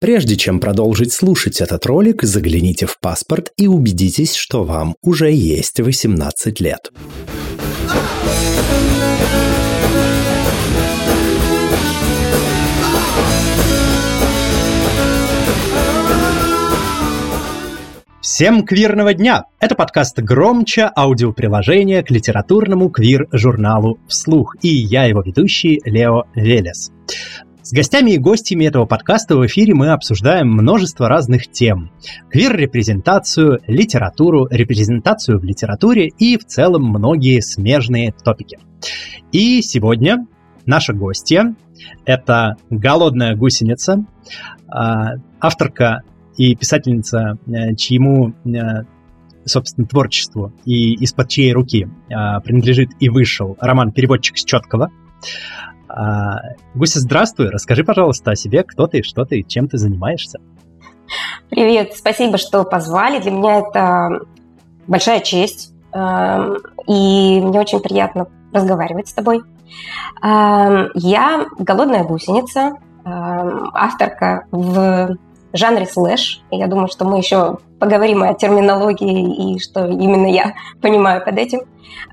[0.00, 5.78] Прежде чем продолжить слушать этот ролик, загляните в паспорт и убедитесь, что вам уже есть
[5.78, 6.90] 18 лет.
[18.22, 19.44] Всем квирного дня!
[19.58, 24.56] Это подкаст «Громче» аудиоприложение к литературному квир-журналу «Вслух».
[24.62, 26.90] И я его ведущий Лео Велес.
[27.62, 31.90] С гостями и гостями этого подкаста в эфире мы обсуждаем множество разных тем.
[32.30, 38.58] Квир-репрезентацию, литературу, репрезентацию в литературе и в целом многие смежные топики.
[39.30, 40.26] И сегодня
[40.64, 41.54] наша гостья–
[42.06, 44.06] это «Голодная гусеница»,
[44.66, 46.02] а, авторка
[46.38, 48.84] и писательница, э, чьему э,
[49.44, 54.90] собственно, творчеству и из-под чьей руки а, принадлежит и вышел роман «Переводчик с четкого»,
[55.94, 56.40] а,
[56.74, 57.50] Гуся, здравствуй.
[57.50, 60.38] Расскажи, пожалуйста, о себе, кто ты, что ты, чем ты занимаешься.
[61.48, 63.20] Привет, спасибо, что позвали.
[63.20, 64.20] Для меня это
[64.86, 69.42] большая честь, эм, и мне очень приятно разговаривать с тобой.
[70.22, 75.16] Эм, я голодная гусеница, эм, авторка в
[75.52, 76.42] жанре слэш.
[76.52, 81.60] Я думаю, что мы еще поговорим о терминологии и что именно я понимаю под этим.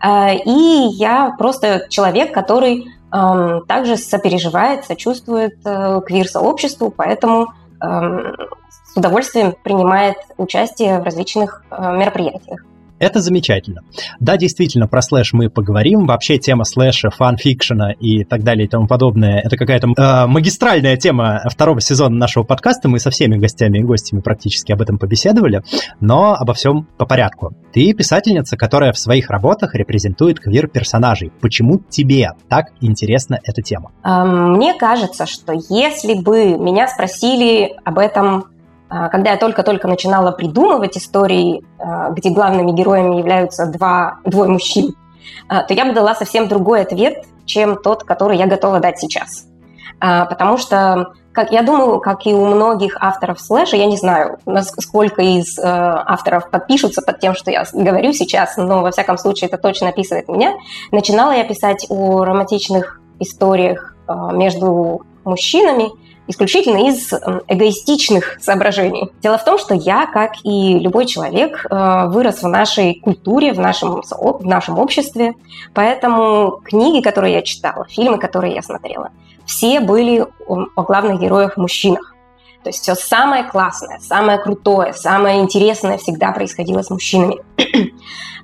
[0.03, 10.99] И я просто человек, который также сопереживает, сочувствует э, квир-сообществу, поэтому с удовольствием принимает участие
[10.99, 12.64] в различных э, мероприятиях.
[12.99, 13.81] Это замечательно.
[14.19, 16.05] Да, действительно, про слэш мы поговорим.
[16.05, 21.41] Вообще тема слэша, фанфикшена и так далее и тому подобное, это какая-то э, магистральная тема
[21.49, 22.89] второго сезона нашего подкаста.
[22.89, 25.63] Мы со всеми гостями и гостями практически об этом побеседовали,
[25.99, 27.53] но обо всем по порядку.
[27.73, 31.31] Ты писательница, которая в своих работах репрезентует квир-персонажей.
[31.41, 33.91] Почему тебе так интересна эта тема?
[34.03, 38.45] Мне кажется, что если бы меня спросили об этом
[38.89, 44.95] когда я только-только начинала придумывать истории, а, где главными героями являются два, двое мужчин,
[45.49, 49.45] а, то я бы дала совсем другой ответ, чем тот, который я готова дать сейчас.
[49.99, 54.37] Потому что, как я думаю, как и у многих авторов слэша, я не знаю,
[54.77, 59.58] сколько из авторов подпишутся под тем, что я говорю сейчас, но во всяком случае это
[59.58, 60.54] точно описывает меня.
[60.92, 65.89] Начинала я писать о романтичных историях между мужчинами–
[66.27, 67.11] исключительно из
[67.48, 69.11] эгоистичных соображений.
[69.21, 73.60] Дело в том, что я, как и любой человек, э, вырос в нашей культуре, в
[73.60, 75.33] нашем, в нашем обществе,
[75.73, 79.11] поэтому книги, которые я читала, фильмы, которые я смотрела,
[79.45, 82.14] все были о главных героях-мужчинах.
[82.64, 87.37] То есть все самое классное, самое крутое, самое интересное всегда происходило с мужчинами.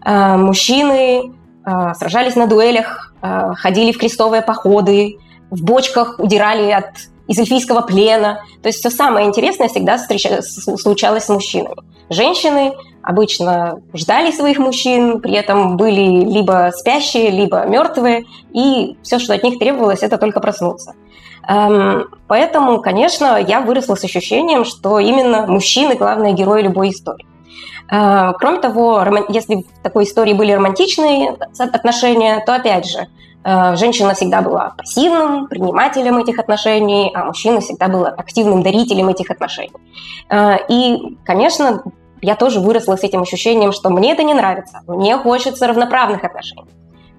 [0.06, 1.32] Э, мужчины
[1.66, 5.18] э, сражались на дуэлях, ходили в крестовые походы,
[5.50, 6.88] в бочках удирали от
[7.28, 8.44] из эльфийского плена.
[8.62, 11.76] То есть все самое интересное всегда случалось с мужчинами.
[12.10, 19.34] Женщины обычно ждали своих мужчин, при этом были либо спящие, либо мертвые, и все, что
[19.34, 20.94] от них требовалось, это только проснуться.
[21.48, 27.26] Эм, поэтому, конечно, я выросла с ощущением, что именно мужчины главные герои любой истории.
[27.92, 33.08] Э, кроме того, если в такой истории были романтичные отношения, то опять же,
[33.46, 39.74] женщина всегда была пассивным принимателем этих отношений, а мужчина всегда был активным дарителем этих отношений.
[40.30, 41.84] Э, и, конечно,
[42.22, 46.70] я тоже выросла с этим ощущением, что мне это не нравится, мне хочется равноправных отношений.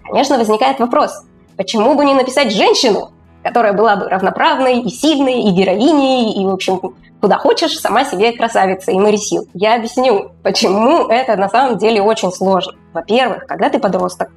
[0.02, 1.24] Конечно, возникает вопрос,
[1.56, 3.10] почему бы не написать женщину,
[3.42, 6.80] которая была бы равноправной и сильной, и героиней, и, в общем,
[7.20, 9.46] куда хочешь, сама себе красавица и Марисил.
[9.52, 12.72] Я объясню, почему это на самом деле очень сложно.
[12.94, 14.30] Во-первых, когда ты подросток,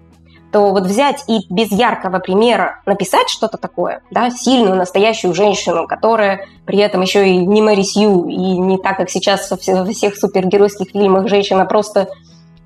[0.51, 6.45] то вот взять и без яркого примера написать что-то такое, да, сильную, настоящую женщину, которая
[6.65, 10.91] при этом еще и не Мэри Сью, и не так, как сейчас во всех супергеройских
[10.91, 12.09] фильмах женщина просто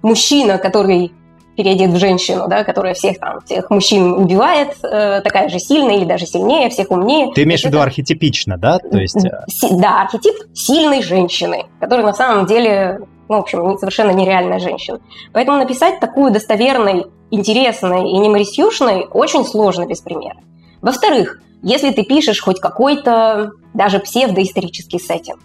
[0.01, 1.11] мужчина, который
[1.55, 6.05] переодет в женщину, да, которая всех там, всех мужчин убивает, э, такая же сильная или
[6.05, 7.31] даже сильнее, всех умнее.
[7.33, 7.87] Ты имеешь в виду это...
[7.87, 8.79] архетипично, да?
[8.79, 9.23] То есть...
[9.25, 13.01] Э, да, архетип сильной женщины, которая на самом деле
[13.31, 14.99] ну, в общем, совершенно нереальная женщина.
[15.31, 20.37] Поэтому написать такую достоверной, интересной и не марисюшной очень сложно без примера.
[20.81, 25.39] Во-вторых, если ты пишешь хоть какой-то даже псевдоисторический сеттинг,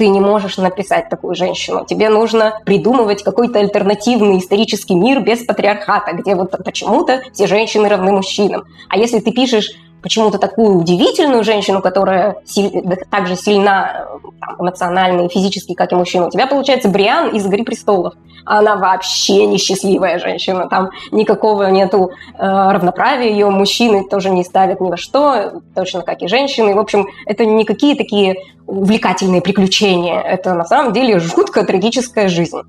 [0.00, 1.84] ты не можешь написать такую женщину.
[1.86, 8.10] Тебе нужно придумывать какой-то альтернативный исторический мир без патриархата, где вот почему-то все женщины равны
[8.10, 8.64] мужчинам.
[8.88, 12.70] А если ты пишешь почему-то такую удивительную женщину, которая силь,
[13.10, 14.06] так же сильна
[14.40, 16.26] там, эмоционально и физически, как и мужчина.
[16.26, 18.14] У тебя получается Бриан из «Игры престолов».
[18.44, 20.68] Она вообще несчастливая женщина.
[20.68, 23.30] Там никакого нету э, равноправия.
[23.30, 26.74] Ее мужчины тоже не ставят ни во что, точно как и женщины.
[26.74, 28.36] В общем, это не какие такие
[28.66, 30.20] увлекательные приключения.
[30.20, 32.60] Это на самом деле жутко трагическая жизнь.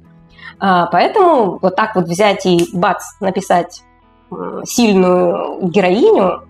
[0.60, 3.82] А, поэтому вот так вот взять и бац, написать
[4.66, 6.44] сильную героиню,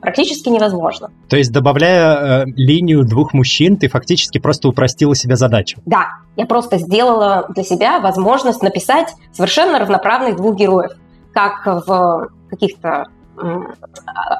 [0.00, 1.10] практически невозможно.
[1.28, 5.80] То есть, добавляя э, линию двух мужчин, ты фактически просто упростила себе задачу?
[5.86, 6.06] Да,
[6.36, 10.92] я просто сделала для себя возможность написать совершенно равноправных двух героев,
[11.32, 13.06] как в каких-то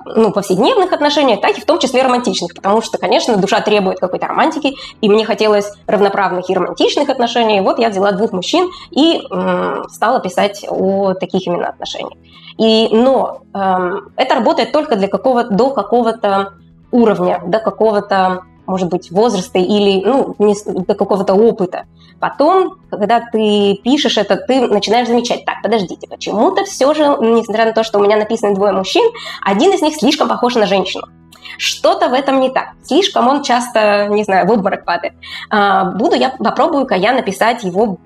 [0.05, 4.27] ну, повседневных отношениях, так и в том числе романтичных, потому что, конечно, душа требует какой-то
[4.27, 7.61] романтики, и мне хотелось равноправных и романтичных отношений.
[7.61, 9.21] Вот я взяла двух мужчин и
[9.91, 12.19] стала писать о таких именно отношениях.
[12.59, 16.55] И, но эм, это работает только для какого до какого-то
[16.91, 21.85] уровня, до какого-то, может быть, возраста или ну, не, до какого-то опыта.
[22.21, 27.73] Потом, когда ты пишешь это, ты начинаешь замечать, так, подождите, почему-то все же, несмотря на
[27.73, 29.05] то, что у меня написаны двое мужчин,
[29.45, 31.05] один из них слишком похож на женщину.
[31.57, 32.71] Что-то в этом не так.
[32.83, 35.15] Слишком он часто, не знаю, в обморок падает.
[35.51, 37.99] А, буду я, попробую-ка я написать его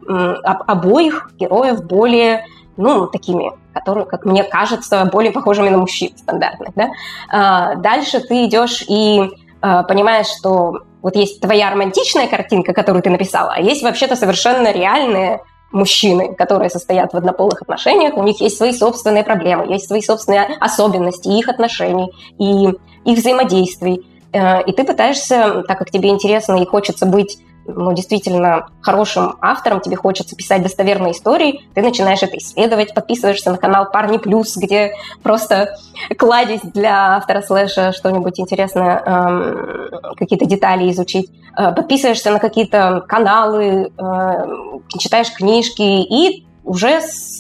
[0.67, 6.91] обоих героев более ну, такими, которые, как мне кажется, более похожими на мужчин стандартных, да.
[7.29, 9.31] А, дальше ты идешь и
[9.63, 15.41] понимаешь, что вот есть твоя романтичная картинка, которую ты написала, а есть вообще-то совершенно реальные
[15.73, 20.57] мужчины, которые состоят в однополых отношениях, у них есть свои собственные проблемы, есть свои собственные
[20.61, 22.69] особенности их отношений и
[23.05, 24.07] их взаимодействий.
[24.33, 29.81] Э, и ты пытаешься, так как тебе интересно и хочется быть ну, действительно хорошим автором,
[29.81, 34.95] тебе хочется писать достоверные истории, ты начинаешь это исследовать, подписываешься на канал Парни Плюс, где
[35.23, 35.77] просто
[36.19, 43.93] кладезь для автора слэша что-нибудь интересное, эм, какие-то детали изучить, э, подписываешься на какие-то каналы,
[43.97, 47.39] э, читаешь книжки и уже с,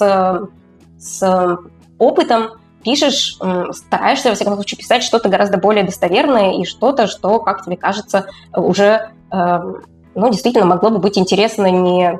[0.99, 1.59] с
[1.99, 2.51] опытом
[2.83, 3.39] пишешь,
[3.71, 8.27] стараешься, во всяком случае, писать что-то гораздо более достоверное и что-то, что, как тебе кажется,
[8.53, 9.83] уже эм,
[10.15, 12.19] ну, действительно могло бы быть интересно не,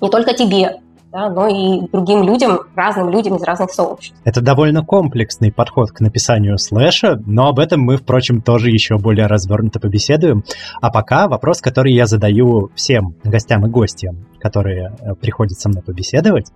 [0.00, 0.80] не только тебе,
[1.12, 4.16] да, но и другим людям, разным людям из разных сообществ.
[4.24, 9.26] Это довольно комплексный подход к написанию слэша, но об этом мы, впрочем, тоже еще более
[9.26, 10.44] развернуто побеседуем.
[10.80, 15.82] А пока вопрос, который я задаю всем гостям и гостям, которые э, приходят со мной
[15.82, 16.46] побеседовать.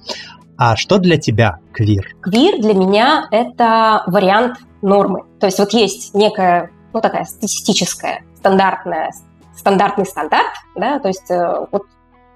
[0.58, 2.14] А что для тебя квир?
[2.20, 5.22] Квир для меня— это вариант нормы.
[5.40, 9.12] То есть вот есть некая, ну такая статистическая, стандартная
[9.62, 11.85] стандартный стандарт, да, то есть э, вот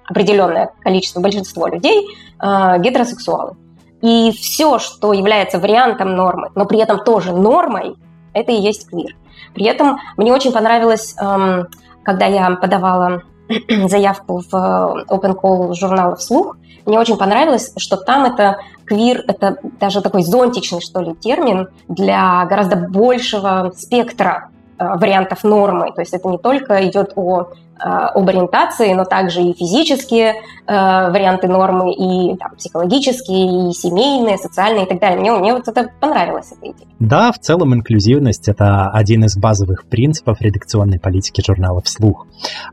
[0.05, 2.06] определенное количество, большинство людей
[2.40, 3.56] э, гетеросексуалы.
[4.00, 7.96] И все, что является вариантом нормы, но при этом тоже нормой,
[8.32, 9.17] это и есть квир.
[9.55, 11.67] При этом мне очень понравилось, эм,
[12.05, 13.23] когда я подавала
[13.88, 19.56] заявку в э, Open Call журнала «Вслух», мне очень понравилось, что там это квир, это
[19.81, 25.93] даже такой зонтичный, что ли, термин для гораздо большего спектра вариантов нормы.
[25.93, 30.34] То есть это не только идет о Э, об ориентации, но также и физические
[30.67, 35.20] э, варианты нормы, и там, психологические, и семейные, социальные и так далее.
[35.20, 36.88] Мне, мне вот это понравилось, эта идея.
[36.99, 42.26] Да, в целом инклюзивность— это один из базовых принципов редакционной политики журнала «Вслух».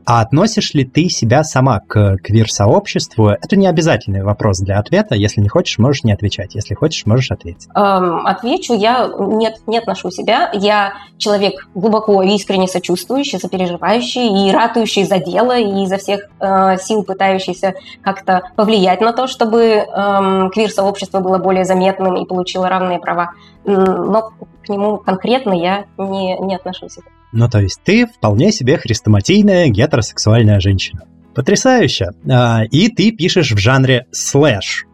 [0.05, 3.29] А относишь ли ты себя сама к квир-сообществу?
[3.29, 5.15] Это не обязательный вопрос для ответа.
[5.15, 6.55] Если не хочешь, можешь не отвечать.
[6.55, 7.67] Если хочешь, можешь ответить.
[7.75, 8.73] Эм, отвечу.
[8.73, 10.49] Я нет, не отношу себя.
[10.53, 16.29] Я человек глубоко и искренне сочувствующий, сопереживающий и ратующий работающий за дело и изо всех
[16.39, 22.69] э, сил пытающийся как-то повлиять на то, чтобы э, квир-сообщество было более заметным и получило
[22.69, 23.31] равные права.
[23.65, 24.31] Но
[24.65, 26.97] к нему конкретно я не, не отношусь.
[27.31, 31.03] Ну, то есть ты вполне себе хрестоматийная гетеросексуальная женщина.
[31.33, 32.11] Потрясающе.
[32.29, 34.85] А, и ты пишешь в жанре слэш.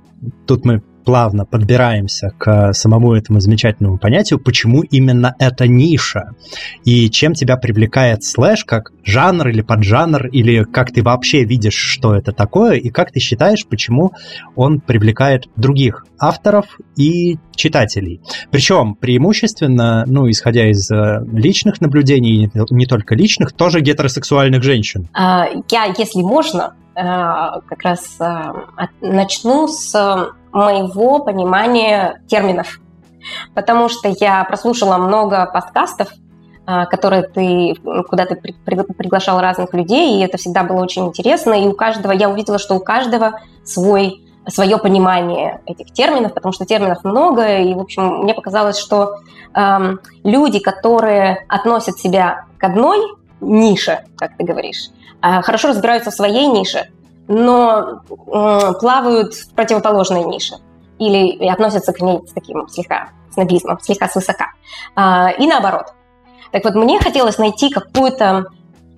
[0.47, 6.35] Тут мы плавно подбираемся к самому этому замечательному понятию, почему именно эта ниша,
[6.85, 12.13] и чем тебя привлекает слэш как жанр или поджанр, или как ты вообще видишь, что
[12.13, 14.11] это такое, и как ты считаешь, почему
[14.55, 18.21] он привлекает других авторов и читателей.
[18.51, 25.09] Причем преимущественно, ну, исходя из э, личных наблюдений, не только личных, тоже гетеросексуальных женщин.
[25.13, 28.53] А, я, если можно, э, как раз э,
[29.01, 32.79] начну с моего понимания терминов.
[33.53, 36.09] Потому что я прослушала много подкастов,
[36.65, 37.75] а, которые ты,
[38.07, 41.53] куда ты приглашал разных людей, и это всегда было очень интересно.
[41.53, 46.65] И у каждого, я увидела, что у каждого свой свое понимание этих терминов, потому что
[46.65, 49.17] терминов много, и, в общем, мне показалось, что
[49.53, 52.99] эм, люди, которые относят себя к одной
[53.41, 54.89] нише, как ты говоришь,
[55.21, 56.89] э, хорошо разбираются в своей нише,
[57.29, 60.55] но э, плавают в противоположной нише
[60.97, 64.47] или относятся к ней с таким слегка снобизмом, слегка свысока.
[64.95, 65.93] Э, и наоборот.
[66.51, 68.47] Так вот, мне хотелось найти какую-то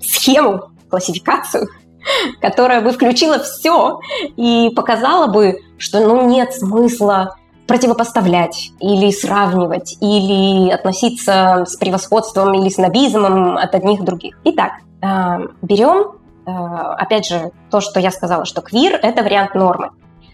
[0.02, 1.68] схему, классификацию,
[2.42, 4.00] которая бы включила все
[4.38, 7.36] и показала бы, что ну, нет смысла
[7.68, 14.40] противопоставлять или сравнивать, или относиться с превосходством или с набизмом от одних других.
[14.46, 14.72] Итак,
[15.02, 19.92] э, берем, опять же, то, что я сказала, что квир– это вариант нормы.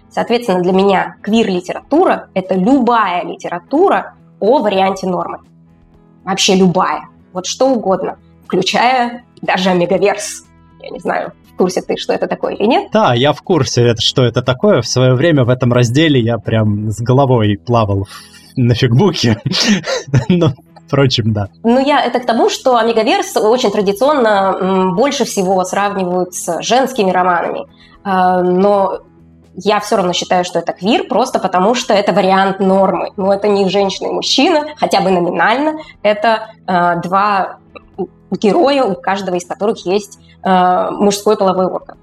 [0.10, 5.40] Соответственно, для меня квир-литература– это любая литература о варианте нормы.
[6.24, 7.10] Вообще любая.
[7.34, 10.46] Вот что угодно, включая даже омегаверс.
[10.82, 12.90] Я не знаю, в курсе ты, что это такое или нет?
[12.92, 14.82] Да, я в курсе, что это такое.
[14.82, 18.08] В свое время в этом разделе я прям с головой плавал
[18.56, 19.42] на фигбуке.
[20.30, 20.54] Но
[20.88, 21.50] Впрочем, да.
[21.64, 27.68] Ну, я это к тому, что Омегаверс очень традиционно больше всего сравнивают с женскими романами.
[28.04, 29.02] А, но
[29.58, 33.10] я все равно считаю, что это квир, просто потому что это вариант нормы.
[33.18, 35.80] Но это не женщина и мужчина, хотя бы номинально.
[36.04, 37.58] Это э, два
[38.32, 41.98] героя, у каждого из которых есть э, мужской половой орган.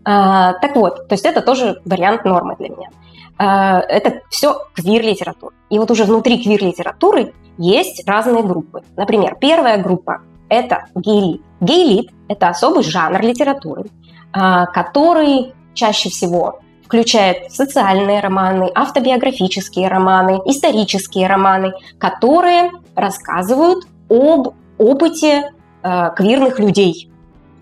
[0.00, 2.88] Э, так вот, то есть это тоже вариант нормы для меня.
[3.38, 5.54] Э, это все квир-литература.
[5.70, 8.82] И вот уже внутри квир-литературы есть разные группы.
[8.96, 11.42] Например, первая группа– это гейлит.
[11.60, 21.26] Гейлит– это особый жанр литературы, э, который чаще всего включает социальные романы, автобиографические романы, исторические
[21.26, 25.50] романы, которые рассказывают об опыте
[25.82, 27.10] э, квирных людей,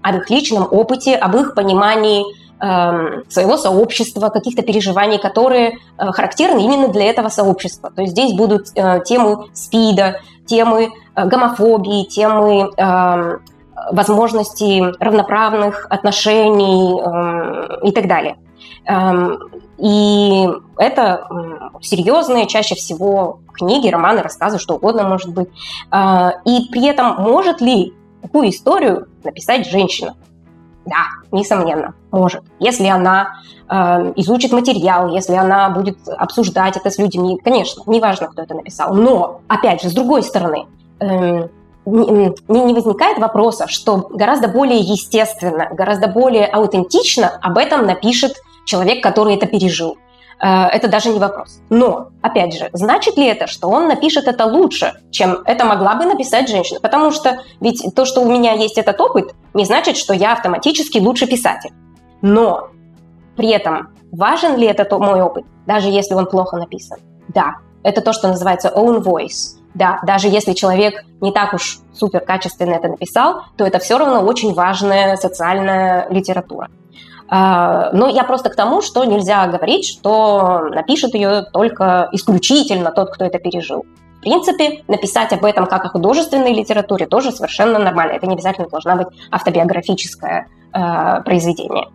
[0.03, 2.25] об их личном опыте, об их понимании
[2.63, 7.91] своего сообщества, каких-то переживаний, которые э, характерны именно для этого сообщества.
[7.91, 13.39] То есть здесь будут э, темы СПИДа, темы э, гомофобии, темы э,
[13.91, 18.37] возможностей равноправных отношений э, и так далее.
[18.87, 19.39] Эм,
[19.79, 21.27] и это
[21.81, 25.49] серьезные, чаще всего книги, романы, рассказы, что угодно может быть.
[25.49, 30.15] И при этом может ли такую историю написать женщина?
[30.85, 32.43] Да, несомненно, может.
[32.59, 33.35] Если она
[33.69, 33.75] э,
[34.17, 38.95] изучит материал, если она будет обсуждать это с людьми, конечно, неважно, кто это написал.
[38.95, 40.67] Но, опять же, с другой стороны,
[40.99, 41.49] э,
[41.85, 48.35] не, не возникает вопроса, что гораздо более естественно, гораздо более аутентично об этом напишет
[48.65, 49.97] человек, который это пережил.
[50.43, 51.61] Э, это даже не вопрос.
[51.71, 56.05] Но, опять же, значит ли это, что он напишет это лучше, чем это могла бы
[56.05, 56.81] написать женщина?
[56.81, 60.99] Потому что ведь то, что у меня есть этот опыт, не значит, что я автоматически
[60.99, 61.71] лучше писатель.
[62.23, 62.71] Но
[63.37, 66.99] при этом важен ли это мой опыт, даже если он плохо написан?
[67.29, 69.59] Да, это то, что называется own voice.
[69.75, 74.21] Да, даже если человек не так уж супер качественно это написал, то это все равно
[74.21, 76.69] очень важная социальная литература.
[77.35, 83.09] А, но я просто к тому, что нельзя говорить, что напишет ее только исключительно тот,
[83.09, 83.87] кто это пережил.
[84.19, 88.13] В принципе, написать об этом как о художественной литературе тоже совершенно нормально.
[88.13, 91.87] Это не обязательно должна быть автобиографическое э, произведение.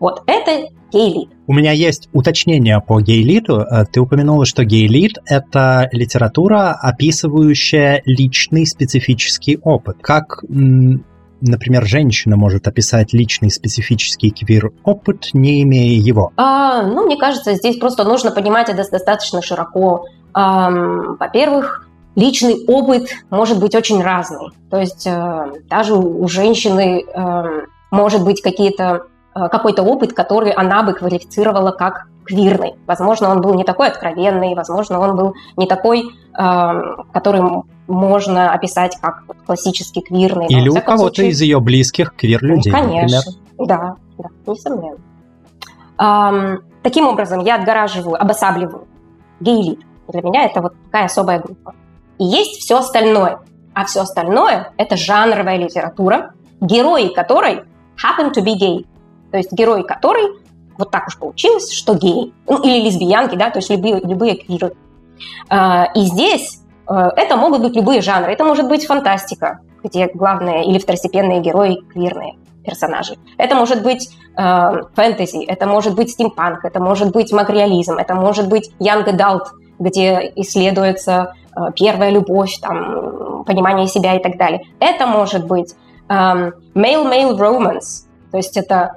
[0.00, 1.28] Вот, это гейлит.
[1.46, 3.60] У меня есть уточнение по гейлиту.
[3.60, 9.98] Э, ты упомянула, что гейлит— это литература, описывающая личный специфический опыт.
[10.00, 10.42] Как
[11.40, 16.32] например, женщина может описать личный специфический квир-опыт, не имея его?
[16.36, 20.06] А, ну, мне кажется, здесь просто нужно понимать это достаточно широко.
[20.32, 24.50] А, во-первых, личный опыт может быть очень разный.
[24.70, 27.46] То есть а, даже у, женщины а,
[27.90, 32.74] может быть какие-то а, какой-то опыт, который она бы квалифицировала как квирный.
[32.86, 37.42] Возможно, он был не такой откровенный, возможно, он был не такой, который
[37.88, 40.46] можно описать как классический квирный.
[40.48, 41.30] Или у кого-то случае...
[41.30, 43.22] из ее близких квир-людей, ну, Конечно,
[43.58, 43.66] например.
[43.66, 44.98] да, да, несомненно.
[45.98, 48.86] Um, таким образом, я отгораживаю, обосабливаю
[49.40, 49.80] гейлит.
[50.06, 51.74] Для меня это вот такая особая группа.
[52.18, 53.40] И есть все остальное.
[53.74, 57.62] А все остальное– это жанровая литература, герои которой
[57.96, 58.86] happen to be gay.
[59.30, 60.38] То есть герой которой
[60.78, 62.32] вот так уж получилось, что гей.
[62.46, 64.74] Ну, или лесбиянки, да, то есть любые, любые квиры.
[65.50, 68.32] Uh, и здесь Э, это могут быть любые жанры.
[68.32, 73.16] Это может быть фантастика, где главные или второстепенные герои квирные персонажи.
[73.36, 78.48] Это может быть э, фэнтези, это может быть стимпанк, это может быть макреализм, это может
[78.48, 79.46] быть young adult,
[79.78, 84.62] где исследуется э, первая любовь, там, понимание себя и так далее.
[84.80, 85.74] Это может быть
[86.08, 88.96] э, male-male romance, то есть это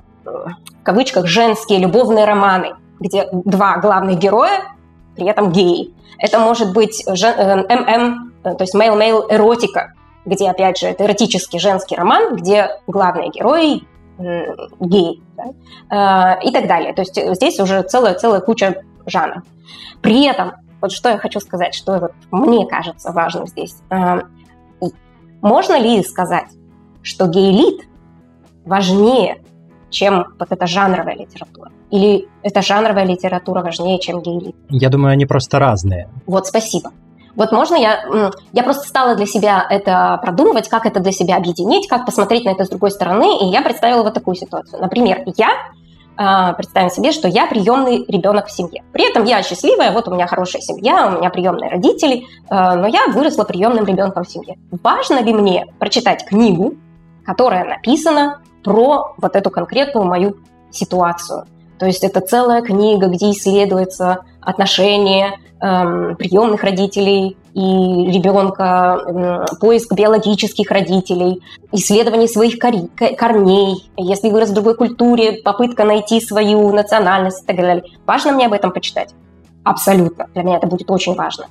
[0.82, 4.64] в кавычках женские любовные романы, где два главных героя,
[5.16, 5.94] при этом геи.
[6.18, 9.94] Это может быть ММ, то есть male-male эротика,
[10.26, 13.84] где, опять же, это эротический женский роман, где главные герои
[14.80, 16.94] гей да, и так далее.
[16.94, 19.44] То есть здесь уже целая, целая куча жанров.
[20.02, 23.76] При этом, вот что я хочу сказать, что вот мне кажется важным здесь.
[25.42, 26.50] Можно ли сказать,
[27.02, 27.82] что гей-лид
[28.64, 29.41] важнее,
[29.92, 31.72] чем вот эта жанровая литература?
[31.92, 34.56] Или эта жанровая литература важнее, чем гей-лид?
[34.70, 36.10] Я думаю, они просто разные.
[36.26, 36.92] Вот, спасибо.
[37.36, 38.32] Вот можно я...
[38.52, 42.50] Я просто стала для себя это продумывать, как это для себя объединить, как посмотреть на
[42.50, 44.82] это с другой стороны, и я представила вот такую ситуацию.
[44.82, 45.50] Например, я
[46.18, 48.84] а, представим себе, что я приемный ребенок в семье.
[48.92, 52.88] При этом я счастливая, вот у меня хорошая семья, у меня приемные родители, а, но
[52.88, 54.58] я выросла приемным ребенком в семье.
[54.84, 56.76] Важно ли мне прочитать книгу,
[57.26, 60.38] которая написана про вот эту конкретную мою
[60.72, 61.46] ситуацию?
[61.80, 69.92] То есть это целая книга, где исследуется отношения эм, приемных родителей и ребенка, эм, поиск
[69.94, 71.42] биологических родителей,
[71.72, 77.84] исследование своих корней, если вырос в другой культуре, попытка найти свою национальность и так далее.
[78.06, 79.16] Важно мне об этом почитать?
[79.64, 80.28] Абсолютно.
[80.34, 81.46] Для меня это будет очень важно.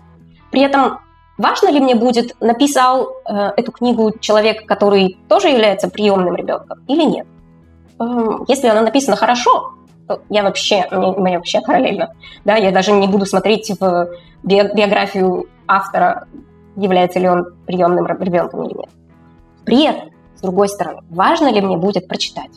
[0.50, 1.00] При этом
[1.40, 7.02] важно ли мне будет, написал э, эту книгу человек, который тоже является приемным ребенком или
[7.02, 7.26] нет?
[7.98, 9.74] Эм, если она написана хорошо,
[10.28, 12.14] я вообще, мне, мне вообще параллельно.
[12.44, 14.10] Да, я даже не буду смотреть в
[14.42, 16.26] биографию автора,
[16.76, 18.90] является ли он приемным ребенком или нет.
[19.64, 22.50] При этом, с другой стороны, важно ли мне будет прочитать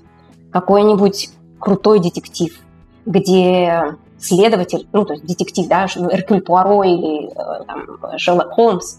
[0.51, 2.59] какой-нибудь крутой детектив,
[3.05, 8.97] где следователь, ну, то есть детектив, да, Эркюль Пуаро или э, там, Шерлок Холмс,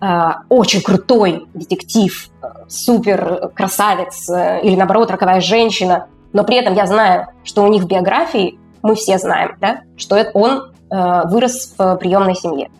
[0.00, 0.06] э,
[0.48, 7.28] очень крутой детектив, э, супер красавец или, наоборот, роковая женщина, но при этом я знаю,
[7.44, 12.36] что у них в биографии, мы все знаем, да, что это он вырос в приемной
[12.36, 12.70] семье.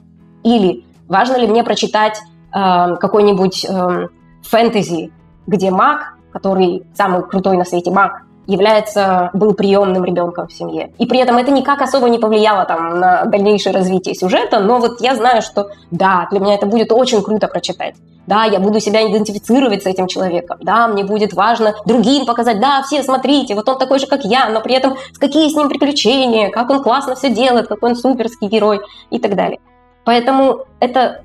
[0.45, 2.21] Или важно ли мне прочитать
[2.53, 4.09] какой-нибудь э,
[4.43, 5.13] фэнтези,
[5.47, 10.93] где маг, который самый крутой на свете маг, является, был приемным ребенком в семье.
[10.99, 15.01] И при этом это никак особо не повлияло там, на дальнейшее развитие сюжета, но вот
[15.01, 17.95] я знаю, что да, для меня это будет очень круто прочитать.
[18.27, 20.59] Да, я буду себя идентифицировать с этим человеком.
[20.61, 24.49] Да, мне будет важно другим показать, да, все смотрите, вот он такой же, как я,
[24.49, 28.49] но при этом какие с ним приключения, как он классно все делает, какой он суперский
[28.49, 28.81] герой
[29.11, 29.61] и так далее.
[30.05, 31.23] Поэтому это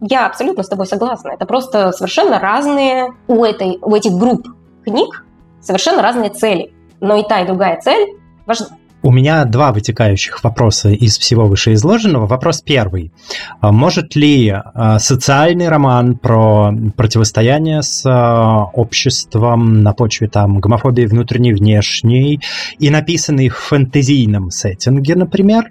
[0.00, 1.30] я абсолютно с тобой согласна.
[1.30, 4.46] Это просто совершенно разные у, этой, у этих групп
[4.84, 5.24] книг
[5.60, 6.72] совершенно разные цели.
[7.00, 8.16] Но и та, и другая цель
[8.46, 8.68] важна.
[9.00, 12.26] У меня два вытекающих вопроса из всего вышеизложенного.
[12.26, 13.12] Вопрос первый.
[13.60, 21.06] А может ли а, социальный роман про противостояние с а, обществом на почве там гомофобии
[21.06, 22.40] внутренней, внешней
[22.80, 25.70] и написанный в фэнтезийном сеттинге, например,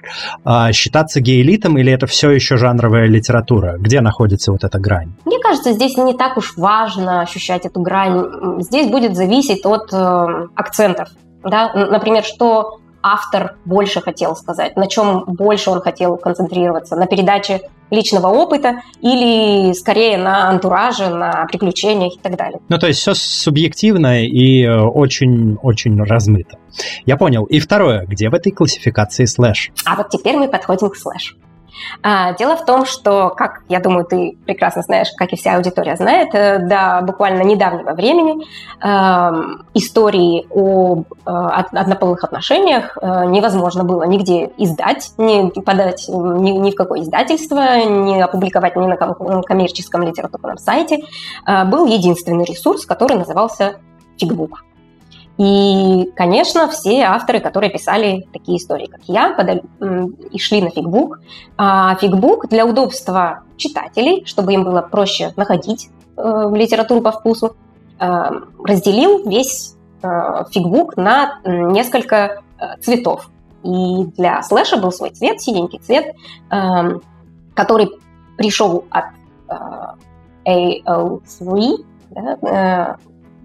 [0.71, 3.75] считаться гей-элитом или это все еще жанровая литература?
[3.77, 5.13] Где находится вот эта грань?
[5.25, 8.61] Мне кажется, здесь не так уж важно ощущать эту грань.
[8.61, 11.09] Здесь будет зависеть от э, акцентов.
[11.43, 11.73] Да?
[11.73, 12.79] Например, что
[13.13, 19.71] автор больше хотел сказать, на чем больше он хотел концентрироваться, на передаче личного опыта или
[19.73, 22.59] скорее на антураже, на приключениях и так далее.
[22.67, 26.57] Ну, то есть все субъективно и очень-очень размыто.
[27.05, 27.45] Я понял.
[27.45, 29.71] И второе, где в этой классификации слэш?
[29.85, 31.35] А вот теперь мы подходим к слэшу.
[32.01, 35.95] А, дело в том, что, как я думаю, ты прекрасно знаешь, как и вся аудитория
[35.95, 38.45] знает, э, до буквально недавнего времени
[38.81, 46.71] э, истории о э, однополых отношениях э, невозможно было нигде издать, не подать ни, ни
[46.71, 50.99] в какое издательство, не опубликовать ни на коммерческом литературном сайте.
[51.45, 53.79] Э, был единственный ресурс, который назывался
[54.17, 54.66] Фигбук.
[55.37, 59.63] И, конечно, все авторы, которые писали такие истории, как я, подали,
[60.31, 61.19] и шли на фигбук.
[61.57, 67.55] А фигбук для удобства читателей, чтобы им было проще находить э, литературу по вкусу,
[67.99, 68.05] э,
[68.63, 73.29] разделил весь э, фигбук на несколько э, цветов.
[73.63, 76.15] И для слэша был свой цвет, синенький цвет,
[76.49, 76.99] э,
[77.53, 77.91] который
[78.37, 79.05] пришел от
[80.45, 82.95] э, AO3, да, э,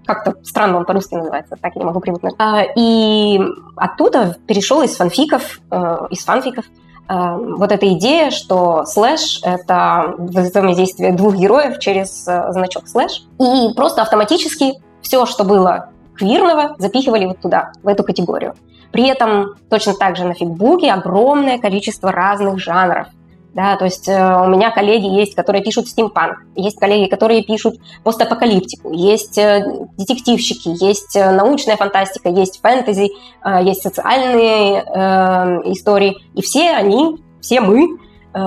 [0.07, 2.35] как-то странно он по-русски называется, так я не могу привыкнуть.
[2.38, 3.41] А, и
[3.77, 6.65] оттуда перешел из фанфиков, э, из фанфиков
[7.09, 13.25] э, вот эта идея, что слэш— это взаимодействие двух героев через э, значок слэш.
[13.38, 18.55] И просто автоматически все, что было квирного, запихивали вот туда, в эту категорию.
[18.93, 23.09] При этом точно так же на фигбуке огромное количество разных жанров.
[23.55, 27.79] Да, то есть э, у меня коллеги есть, которые пишут стимпанк, есть коллеги, которые пишут
[28.03, 33.11] постапокалиптику, есть э, детективщики, есть э, научная фантастика, есть фэнтези,
[33.45, 37.99] э, есть социальные э, истории, и все они, все мы
[38.35, 38.38] э,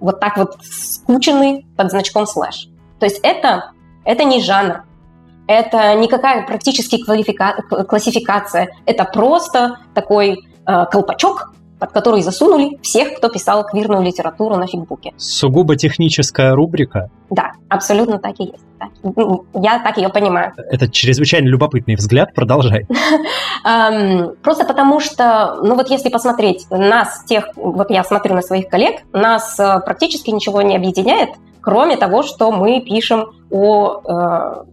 [0.00, 2.68] вот так вот скучены под значком слэш.
[2.98, 3.72] То есть это,
[4.06, 4.84] это не жанр,
[5.48, 13.64] это никакая практически классификация, это просто такой э, колпачок, под который засунули всех, кто писал
[13.64, 15.12] квирную литературу на фигбуке.
[15.16, 17.10] Сугубо техническая рубрика?
[17.30, 18.64] Да, абсолютно так и есть.
[18.78, 18.90] Так.
[19.54, 20.52] Я так ее понимаю.
[20.56, 22.86] Это чрезвычайно любопытный взгляд, продолжай.
[24.42, 29.00] Просто потому что, ну вот если посмотреть нас, тех, вот я смотрю на своих коллег,
[29.12, 34.64] нас э, практически ничего не объединяет, кроме того, что мы пишем о э,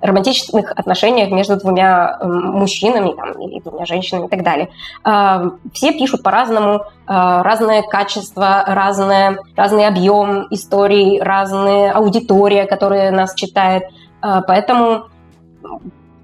[0.00, 4.70] романтичных отношениях между двумя мужчинами там, или двумя женщинами и так далее.
[5.04, 13.34] А, все пишут по-разному, а, разное качество, разное, разный объем историй, разная аудитория, которая нас
[13.34, 13.84] читает.
[14.20, 15.06] А, поэтому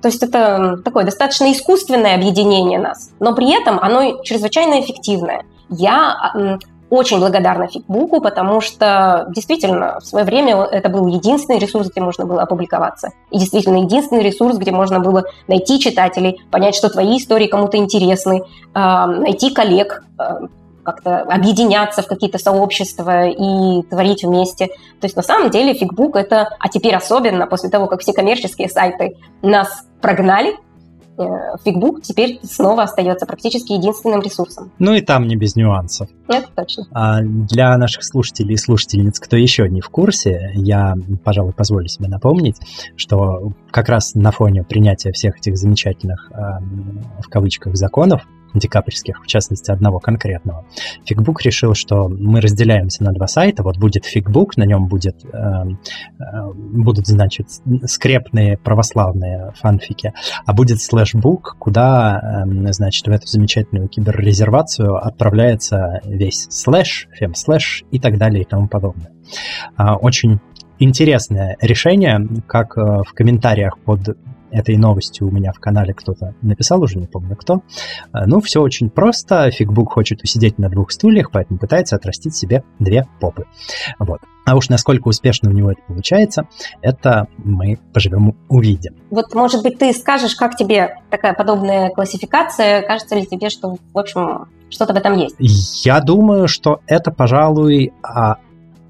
[0.00, 5.44] то есть это такое достаточно искусственное объединение нас, но при этом оно чрезвычайно эффективное.
[5.70, 6.58] Я
[6.94, 12.26] очень благодарна Фикбуку, потому что действительно в свое время это был единственный ресурс, где можно
[12.26, 13.10] было опубликоваться.
[13.30, 18.42] И действительно единственный ресурс, где можно было найти читателей, понять, что твои истории кому-то интересны,
[18.74, 20.02] найти коллег,
[20.84, 24.66] как-то объединяться в какие-то сообщества и творить вместе.
[25.00, 28.68] То есть на самом деле фигбук это, а теперь особенно после того, как все коммерческие
[28.68, 30.56] сайты нас прогнали,
[31.64, 34.72] Фигбук теперь снова остается практически единственным ресурсом.
[34.78, 36.08] Ну и там не без нюансов.
[36.28, 36.86] Это точно.
[36.92, 42.08] А для наших слушателей и слушательниц, кто еще не в курсе, я, пожалуй, позволю себе
[42.08, 42.56] напомнить,
[42.96, 48.22] что как раз на фоне принятия всех этих замечательных, в кавычках, законов,
[48.54, 50.64] декабрьских, в частности, одного конкретного.
[51.04, 53.62] Фигбук решил, что мы разделяемся на два сайта.
[53.62, 57.48] Вот будет Фигбук, на нем будет, э, э, будут, значит,
[57.84, 60.12] скрепные православные фанфики,
[60.46, 67.98] а будет слэшбук, куда, э, значит, в эту замечательную киберрезервацию отправляется весь слэш, фемслэш и
[67.98, 69.12] так далее и тому подобное.
[69.78, 70.40] Э, очень
[70.78, 74.16] интересное решение, как э, в комментариях под
[74.54, 77.62] этой новостью у меня в канале кто-то написал, уже не помню кто.
[78.12, 79.50] А, ну, все очень просто.
[79.50, 83.46] Фикбук хочет усидеть на двух стульях, поэтому пытается отрастить себе две попы.
[83.98, 84.20] Вот.
[84.46, 86.48] А уж насколько успешно у него это получается,
[86.82, 88.94] это мы поживем увидим.
[89.10, 92.82] Вот, может быть, ты скажешь, как тебе такая подобная классификация?
[92.82, 95.84] Кажется ли тебе, что, в общем, что-то в этом есть?
[95.84, 98.36] Я думаю, что это, пожалуй, а,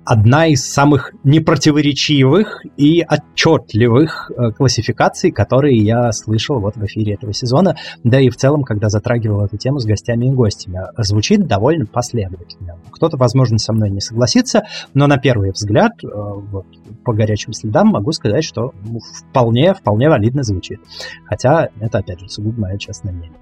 [0.05, 7.33] одна из самых непротиворечивых и отчетливых э, классификаций, которые я слышал вот в эфире этого
[7.33, 10.81] сезона, да и в целом, когда затрагивал эту тему с гостями и гостями.
[10.99, 12.79] Звучит довольно последовательно.
[12.91, 16.67] Кто-то, возможно, со мной не согласится, но на первый взгляд, э, вот,
[17.05, 20.81] по горячим следам могу сказать, что ну, вполне, вполне валидно звучит.
[21.25, 23.39] Хотя это, опять же, сугубо мое честное мнение.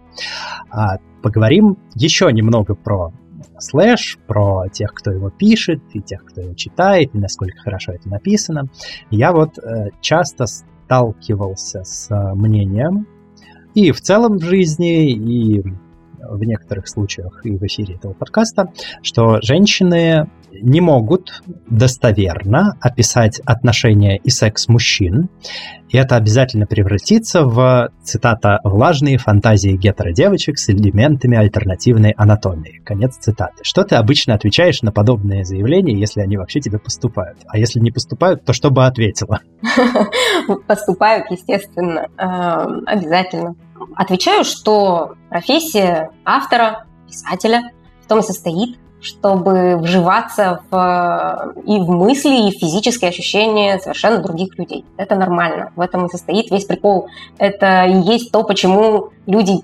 [0.70, 3.12] А, поговорим еще немного про
[3.62, 8.08] слэш, про тех, кто его пишет, и тех, кто его читает, и насколько хорошо это
[8.08, 8.64] написано.
[9.10, 13.06] Я вот э, часто сталкивался с э, мнением,
[13.74, 15.62] и в целом в жизни, и
[16.20, 18.72] в некоторых случаях и в эфире этого подкаста,
[19.02, 20.28] что женщины
[20.60, 25.28] не могут достоверно описать отношения и секс мужчин,
[25.88, 32.80] и это обязательно превратится в, цитата, «влажные фантазии гетеродевочек с элементами альтернативной анатомии».
[32.84, 33.62] Конец цитаты.
[33.62, 37.38] Что ты обычно отвечаешь на подобные заявления, если они вообще тебе поступают?
[37.46, 39.40] А если не поступают, то что бы ответила?
[40.66, 43.54] Поступают, естественно, эм, обязательно.
[43.94, 52.48] Отвечаю, что профессия автора, писателя в том и состоит, чтобы вживаться в, и в мысли,
[52.48, 54.84] и в физические ощущения совершенно других людей.
[54.96, 55.72] Это нормально.
[55.74, 57.08] В этом и состоит весь прикол.
[57.36, 59.54] Это и есть то, почему люди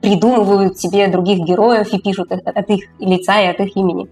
[0.00, 4.08] придумывают себе других героев и пишут от их лица и от их имени.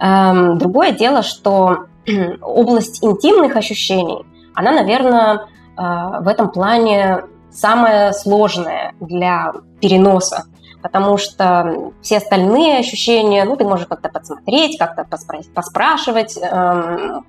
[0.00, 1.86] Эм, другое дело, что
[2.42, 5.82] область интимных ощущений, она, наверное, э,
[6.20, 10.44] в этом плане самая сложная для переноса
[10.82, 15.06] потому что все остальные ощущения, ну, ты можешь как-то подсмотреть, как-то
[15.54, 17.24] поспрашивать, эм,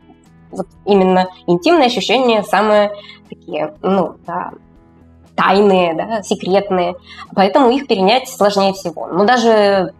[0.51, 2.91] вот именно интимные ощущения самые
[3.29, 4.51] такие, ну, да,
[5.35, 6.95] тайные, да, секретные,
[7.33, 9.07] поэтому их перенять сложнее всего.
[9.07, 9.93] Но даже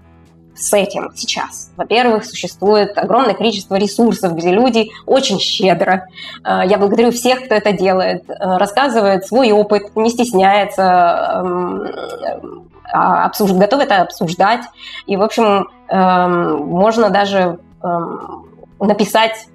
[0.61, 1.71] с этим сейчас.
[1.77, 6.07] Во-первых, существует огромное количество ресурсов, где люди очень щедро.
[6.43, 13.25] Э, я благодарю всех, кто это делает, э, рассказывает свой опыт, не стесняется, эм, а,
[13.25, 13.51] обсуж...
[13.51, 14.61] готовы это обсуждать.
[15.05, 18.45] И, в общем, эм, можно даже эм,
[18.79, 19.47] написать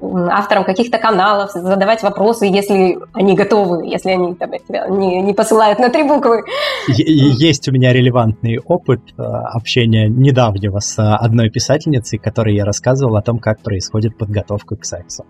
[0.00, 4.50] авторам каких-то каналов, задавать вопросы, если они готовы, если они там,
[4.98, 6.42] не, не посылают на три буквы.
[6.88, 13.22] Есть у меня релевантный опыт э, общения недавнего с одной писательницей, которой я рассказывал о
[13.22, 15.24] том, как происходит подготовка к сексу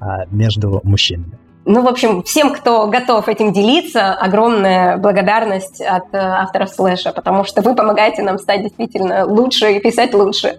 [0.00, 1.38] э, между мужчинами.
[1.64, 7.44] Ну, в общем, всем, кто готов этим делиться, огромная благодарность от э, авторов слэша, потому
[7.44, 10.58] что вы помогаете нам стать действительно лучше и писать лучше.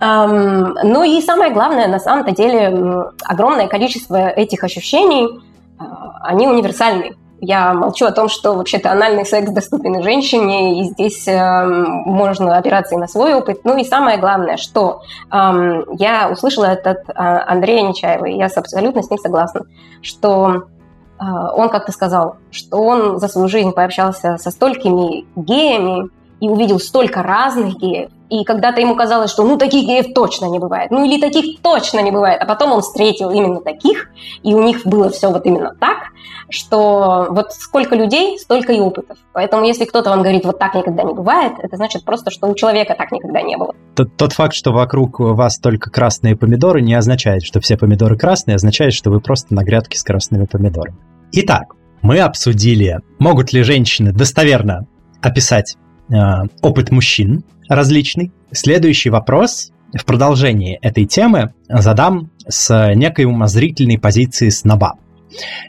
[0.00, 5.84] Ну и самое главное, на самом-то деле, огромное количество этих ощущений, э,
[6.22, 7.16] они универсальны.
[7.40, 11.66] Я молчу о том, что вообще-то анальный секс доступен женщине, и здесь э,
[12.06, 13.60] можно опираться и на свой опыт.
[13.64, 18.46] Ну и самое главное, что э, я услышала это от э, Андрея Нечаева, и я
[18.46, 19.62] абсолютно с ним согласна,
[20.00, 21.24] что э,
[21.56, 26.08] он как-то сказал, что он за свою жизнь пообщался со столькими геями
[26.40, 30.58] и увидел столько разных геев, и когда-то ему казалось, что ну таких геев точно не
[30.58, 34.10] бывает, ну или таких точно не бывает, а потом он встретил именно таких,
[34.42, 35.98] и у них было все вот именно так,
[36.48, 39.18] что вот сколько людей, столько и опытов.
[39.32, 42.54] Поэтому если кто-то вам говорит, вот так никогда не бывает, это значит просто, что у
[42.54, 43.74] человека так никогда не было.
[43.94, 48.56] Тот, тот факт, что вокруг вас только красные помидоры, не означает, что все помидоры красные,
[48.56, 50.96] означает, что вы просто на грядке с красными помидорами.
[51.32, 54.86] Итак, мы обсудили, могут ли женщины достоверно
[55.20, 55.76] описать
[56.10, 56.14] э,
[56.60, 58.32] опыт мужчин, различный.
[58.52, 64.94] Следующий вопрос в продолжении этой темы задам с некой умозрительной позиции сноба.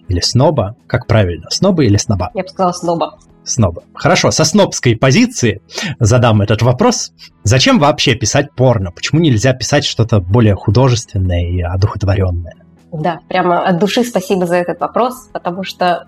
[0.07, 2.31] Или сноба, как правильно, сноба или сноба?
[2.33, 3.17] Я бы сказала сноба.
[3.43, 3.83] Сноба.
[3.93, 5.61] Хорошо, со снобской позиции
[5.99, 7.11] задам этот вопрос.
[7.43, 8.91] Зачем вообще писать порно?
[8.91, 12.55] Почему нельзя писать что-то более художественное и одухотворенное?
[12.91, 16.07] Да, прямо от души спасибо за этот вопрос, потому что,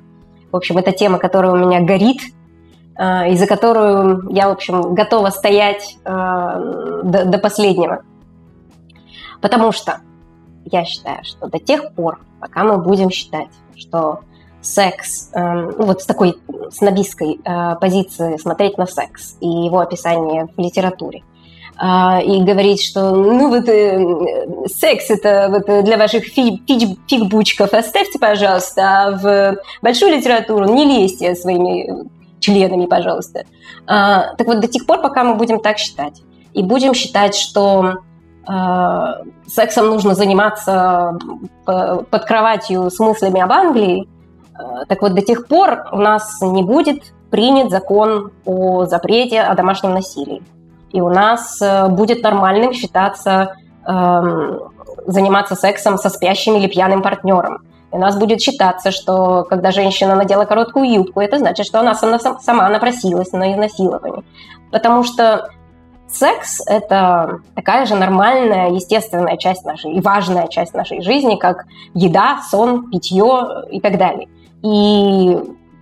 [0.52, 2.22] в общем, это тема, которая у меня горит
[3.00, 8.02] и за которую я, в общем, готова стоять э, до, до последнего.
[9.40, 10.00] Потому что
[10.66, 14.22] я считаю, что до тех пор, пока мы будем считать, что
[14.62, 16.38] секс, э, ну вот с такой
[16.72, 17.40] снобистской
[17.80, 21.24] позиции смотреть на секс и его описание в литературе,
[21.80, 23.66] и говорить, что ну вот
[24.72, 26.64] секс это вот для ваших фиг,
[27.08, 33.44] фигбучков оставьте, пожалуйста, а в большую литературу не лезьте своими членами, пожалуйста.
[33.86, 36.22] А, так вот, до тех пор, пока мы будем так считать,
[36.54, 38.00] и будем считать, что
[38.46, 41.18] а, сексом нужно заниматься
[41.66, 44.08] под кроватью с мыслями об Англии,
[44.54, 49.54] а, так вот, до тех пор у нас не будет принят закон о запрете о
[49.54, 50.42] домашнем насилии.
[50.92, 53.56] И у нас будет нормальным считаться
[55.06, 57.67] заниматься сексом со спящим или пьяным партнером.
[57.92, 62.20] У нас будет считаться, что когда женщина надела короткую юбку, это значит, что она сама,
[62.20, 64.24] сама напросилась на изнасилование.
[64.72, 65.50] Потому что
[66.08, 72.40] секс– это такая же нормальная, естественная часть нашей и важная часть нашей жизни, как еда,
[72.50, 74.28] сон, питье и так далее.
[74.64, 75.38] И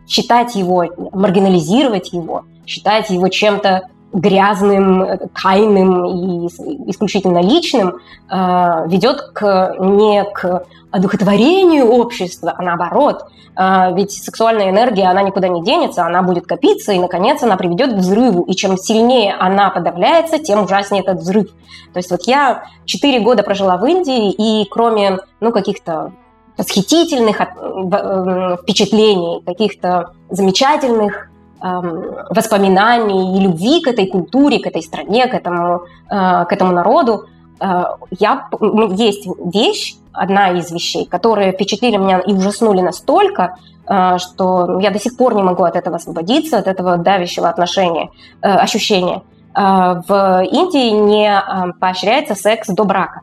[0.07, 5.05] считать его, маргинализировать его, считать его чем-то грязным,
[5.41, 6.47] тайным и
[6.89, 7.99] исключительно личным,
[8.29, 13.25] э, ведет к, не к одухотворению общества, а наоборот.
[13.57, 17.93] Э, ведь сексуальная энергия, она никуда не денется, она будет копиться, и, наконец, она приведет
[17.93, 18.43] к взрыву.
[18.43, 21.49] И чем сильнее она подавляется, тем ужаснее этот взрыв.
[21.93, 26.13] То есть вот я 4 года прожила в Индии, и кроме ну, каких-то
[26.57, 31.29] восхитительных э, впечатлений, каких-то замечательных
[31.61, 37.25] воспоминаний и любви к этой культуре, к этой стране, к этому, э, к этому народу,
[37.59, 37.83] э,
[38.19, 38.47] я,
[38.91, 44.99] есть вещь, одна из вещей, которые впечатлили меня и ужаснули настолько, э, что я до
[44.99, 48.09] сих пор не могу от этого освободиться, от этого давящего отношения,
[48.41, 49.21] ощущения.
[49.53, 51.41] В Индии не
[51.79, 53.21] поощряется секс до брака.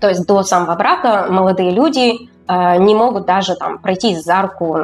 [0.00, 4.76] То есть до самого брака молодые люди не могут даже там пройти за руку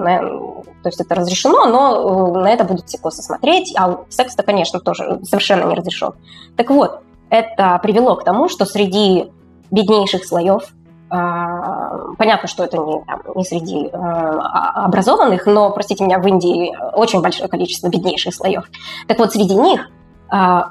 [0.83, 4.81] то есть это разрешено, но э, на это будут все косо смотреть, а секс-то, конечно,
[4.81, 6.13] тоже совершенно не разрешен.
[6.57, 9.33] Так вот, это привело к тому, что среди
[9.71, 10.75] беднейших слоев,
[11.09, 16.75] а, понятно, что это не, там, не среди а, образованных, но, простите меня, в Индии
[16.95, 18.65] очень большое количество беднейших слоев.
[19.07, 19.89] Так вот, среди них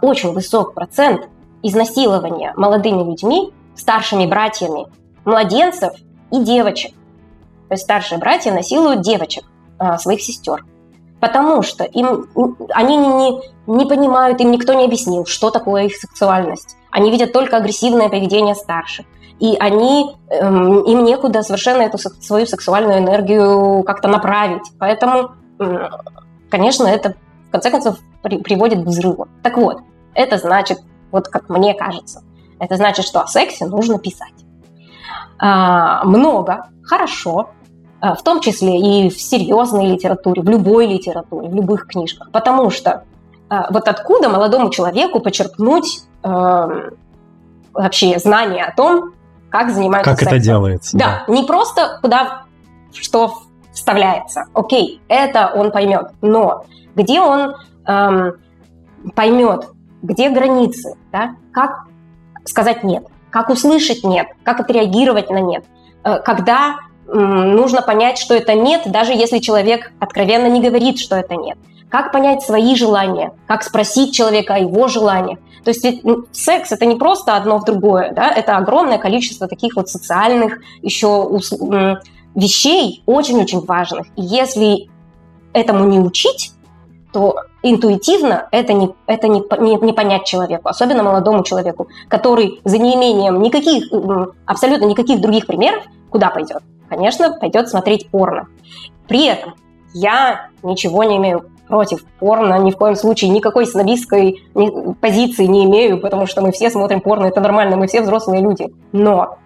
[0.01, 1.30] очень высок процент
[1.62, 4.88] изнасилования молодыми людьми, старшими братьями,
[5.23, 5.93] младенцев
[6.32, 6.94] и девочек.
[7.67, 9.46] То есть старшие братья насилуют девочек.
[9.82, 10.63] А, своих сестер.
[11.20, 12.28] Потому что им,
[12.70, 16.78] они не, не понимают, им никто не объяснил, что такое их сексуальность.
[16.91, 19.08] Они видят только агрессивное поведение старших.
[19.39, 24.72] И они, эм, им некуда совершенно эту свою сексуальную энергию как-то направить.
[24.78, 25.32] Поэтому,
[26.52, 27.15] конечно, это
[27.48, 29.30] в конце концов при, приводит к взрыву.
[29.41, 29.80] Так вот,
[30.13, 30.80] это значит,
[31.12, 32.22] вот как мне кажется,
[32.60, 34.46] Это значит, что о сексе нужно писать.
[35.43, 37.49] А, много, хорошо,
[37.99, 42.30] а, в том числе и в серьезной литературе, в любой литературе, в любых книжках.
[42.32, 43.06] Потому что
[43.49, 46.89] а, вот откуда молодому человеку почерпнуть э,
[47.73, 49.13] вообще знания о том,
[49.49, 50.38] как занимаются Как сексом.
[50.38, 50.97] это делается.
[50.97, 52.43] Да, да, не просто куда
[52.93, 53.34] что
[53.73, 54.45] вставляется.
[54.54, 56.12] Окей, это он поймет.
[56.21, 57.56] Но где он
[57.88, 58.34] эм,
[59.15, 59.69] поймет,
[60.01, 61.36] где границы, да?
[61.51, 61.86] как
[62.45, 65.63] сказать нет, как услышать нет, как отреагировать на нет,
[66.04, 66.78] э, когда
[67.13, 71.58] нужно понять, что это нет, даже если человек откровенно не говорит, что это нет.
[71.89, 75.39] Как понять свои желания, как спросить человека о его желаниях.
[75.65, 79.76] То есть ведь секс это не просто одно в другое, да, это огромное количество таких
[79.76, 81.30] вот социальных еще
[82.34, 84.08] вещей очень-очень важных.
[84.15, 84.89] И если
[85.54, 86.54] этому не учить,
[87.12, 92.78] то интуитивно это не, это не, не, не понять человеку, особенно молодому человеку, который за
[92.78, 93.91] неимением никаких,
[94.45, 96.63] абсолютно никаких других примеров, куда пойдет?
[96.89, 98.47] Конечно, пойдет смотреть порно.
[99.08, 99.56] При этом
[99.93, 104.43] я ничего не имею против порно, ни в коем случае никакой снобистской
[105.00, 108.74] позиции не имею, потому что мы все смотрим порно, это нормально, мы все взрослые люди.
[108.91, 109.38] Но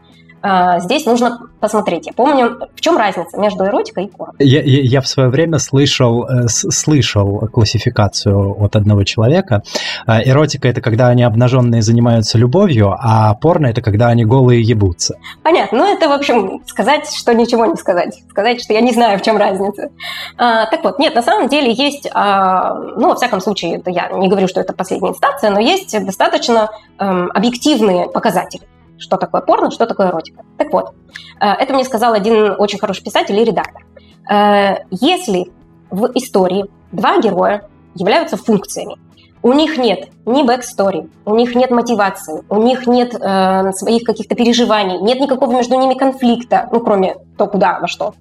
[0.80, 2.08] здесь нужно посмотреть.
[2.08, 4.34] Я помню, в чем разница между эротикой и порно.
[4.40, 9.64] Я, я, я в свое время слышал, э, слышал классификацию от одного человека.
[10.06, 15.16] А, эротика– это когда они обнаженные занимаются любовью, а порно– это когда они голые ебутся.
[15.44, 15.80] Понятно.
[15.80, 18.22] Ну, это, в общем, сказать, что ничего не сказать.
[18.30, 19.90] Сказать, что я не знаю, в чем разница.
[20.38, 24.10] А, так вот, нет, на самом деле есть, а, ну, во всяком случае, это я
[24.10, 28.64] не говорю, что это последняя инстанция, но есть достаточно эм, объективные показатели
[28.98, 30.44] что такое порно, что такое эротика.
[30.58, 30.94] Так вот,
[31.40, 33.86] э, это мне сказал один очень хороший писатель и редактор.
[34.30, 35.52] Э, если
[35.90, 38.98] в истории два героя являются функциями,
[39.46, 44.34] у них нет ни backstory, у них нет мотивации, у них нет э, своих каких-то
[44.34, 48.16] переживаний, нет никакого между ними конфликта, ну, кроме то, куда, во что.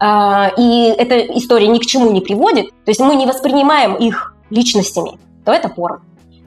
[0.00, 4.34] Э, и эта история ни к чему не приводит, то есть мы не воспринимаем их
[4.48, 6.00] личностями, то это порно.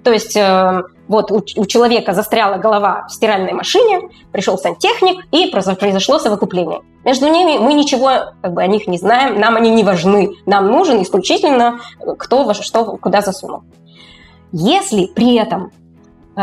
[0.04, 6.20] То есть э, вот у, человека застряла голова в стиральной машине, пришел сантехник, и произошло
[6.20, 6.82] совокупление.
[7.06, 10.36] Между ними мы ничего как бы, о них не знаем, нам они не важны.
[10.46, 11.80] Нам нужен исключительно
[12.18, 13.64] кто во что куда засунул.
[14.52, 15.72] Если при этом
[16.36, 16.42] э,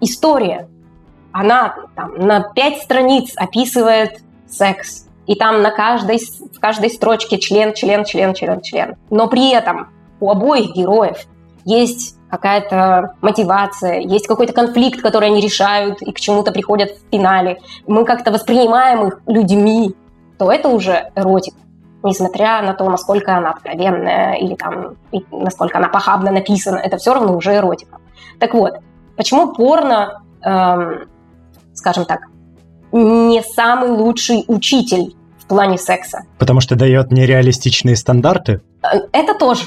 [0.00, 0.68] история,
[1.32, 7.74] она там, на пять страниц описывает секс, и там на каждой, в каждой строчке член,
[7.74, 9.88] член, член, член, член, но при этом
[10.20, 11.26] у обоих героев
[11.64, 17.60] есть какая-то мотивация, есть какой-то конфликт, который они решают и к чему-то приходят в финале,
[17.86, 19.94] мы как-то воспринимаем их людьми,
[20.38, 21.56] то это уже эротика.
[22.02, 24.96] Несмотря на то, насколько она откровенная или там,
[25.32, 27.98] насколько она похабно написана, это все равно уже эротика.
[28.38, 28.74] Так вот,
[29.16, 31.08] почему порно, эм,
[31.74, 32.20] скажем так,
[32.92, 36.20] не самый лучший учитель в плане секса?
[36.38, 38.60] Потому что дает нереалистичные стандарты?
[38.82, 39.64] Э, это тоже.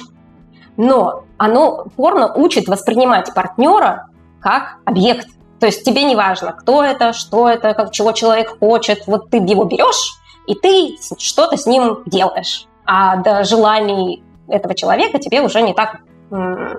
[0.77, 5.27] Но оно порно учит воспринимать партнера как объект.
[5.59, 9.07] То есть тебе не важно, кто это, что это, как, чего человек хочет.
[9.07, 12.67] Вот ты его берешь, и ты что-то с ним делаешь.
[12.85, 16.75] А до желаний этого человека тебе уже не так, э,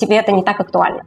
[0.00, 1.02] тебе это не так актуально.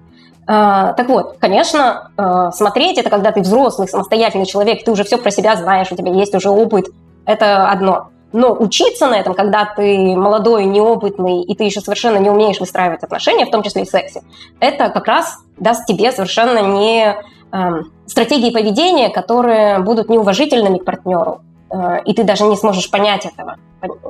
[0.45, 5.17] А, так вот, конечно, э, смотреть это, когда ты взрослый, самостоятельный человек, ты уже все
[5.17, 6.85] про себя знаешь, у тебя есть уже опыт,
[7.25, 8.09] это одно.
[8.31, 13.03] Но учиться на этом, когда ты молодой, неопытный, и ты еще совершенно не умеешь выстраивать
[13.03, 14.21] отношения, в том числе и в сексе,
[14.59, 17.15] это как раз даст тебе совершенно не
[17.51, 21.41] э, стратегии поведения, которые будут неуважительными к партнеру.
[21.71, 23.57] Э, и ты даже не сможешь понять этого,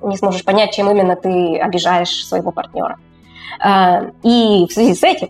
[0.03, 2.97] не сможешь понять, чем именно ты обижаешь своего партнера.
[3.63, 5.29] Э, и в связи с этим,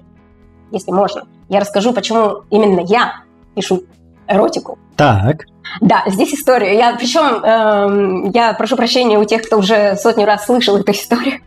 [0.71, 3.23] если можно, я расскажу, почему именно я
[3.53, 3.83] пишу
[4.29, 4.77] эротику.
[4.95, 5.45] Так.
[5.81, 6.77] Да, здесь история.
[6.77, 11.41] Я, причем э, я прошу прощения у тех, кто уже сотню раз слышал эту историю.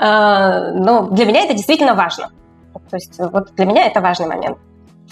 [0.00, 2.30] Э, но для меня это действительно важно.
[2.90, 4.58] То есть вот для меня это важный момент.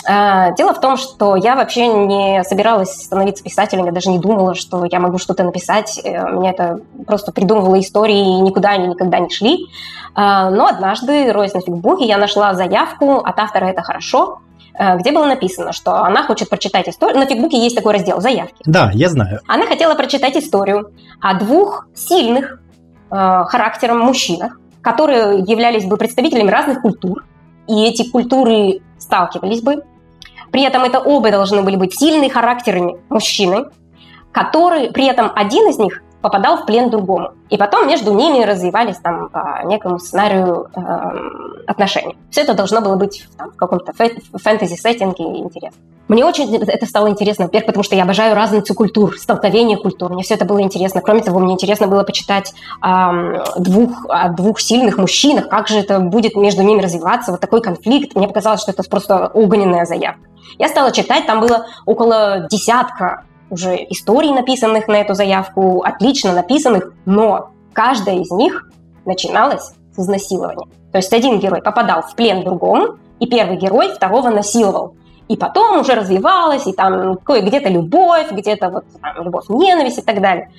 [0.09, 4.55] Э, дело в том, что я вообще не собиралась становиться писателем, я даже не думала,
[4.55, 6.01] что я могу что-то написать.
[6.03, 9.67] Э, меня это просто придумывала истории, и никуда они никогда не шли.
[10.15, 15.13] Э, но однажды, роясь на фигбуке, я нашла заявку от автора «Это хорошо», Э, где
[15.13, 17.19] было написано, что она хочет прочитать историю.
[17.19, 18.63] На фигбуке есть такой раздел «Заявки».
[18.65, 19.41] Да, я знаю.
[19.47, 22.61] Она хотела прочитать историю о двух сильных
[23.11, 27.25] э, характером мужчинах, которые являлись бы представителями разных культур,
[27.69, 29.85] и эти культуры сталкивались бы.
[30.51, 33.67] При этом это оба должны были быть сильные характерами мужчины,
[34.33, 37.33] которые, при этом один из них попадал в плен другому.
[37.51, 40.81] И потом между ними развивались там по некому сценарию э,
[41.67, 42.17] отношений.
[42.31, 45.81] Все это должно было быть там, в каком-то фэнтези-сеттинге интересно.
[46.09, 50.13] Мне очень это стало интересно, во-первых, потому что я обожаю разницу культур, столкновение культур.
[50.13, 51.01] Мне все это было интересно.
[51.01, 52.53] Кроме того, мне интересно было почитать
[52.85, 57.61] э, двух, о двух сильных мужчинах, как же это будет между ними развиваться, вот такой
[57.61, 58.15] конфликт.
[58.15, 60.29] Мне показалось, что это просто огненная заявка.
[60.59, 66.95] Я стала читать, там было около десятка уже историй, написанных на эту заявку, отлично написанных,
[67.05, 68.71] но каждая из них
[69.05, 70.67] начиналась с изнасилования.
[70.91, 74.95] То есть один герой попадал в плен другому, и первый герой второго насиловал.
[75.29, 78.85] И потом уже развивалась, и там кое-где-то любовь, где-то вот
[79.23, 80.51] любовь, ненависть и так далее.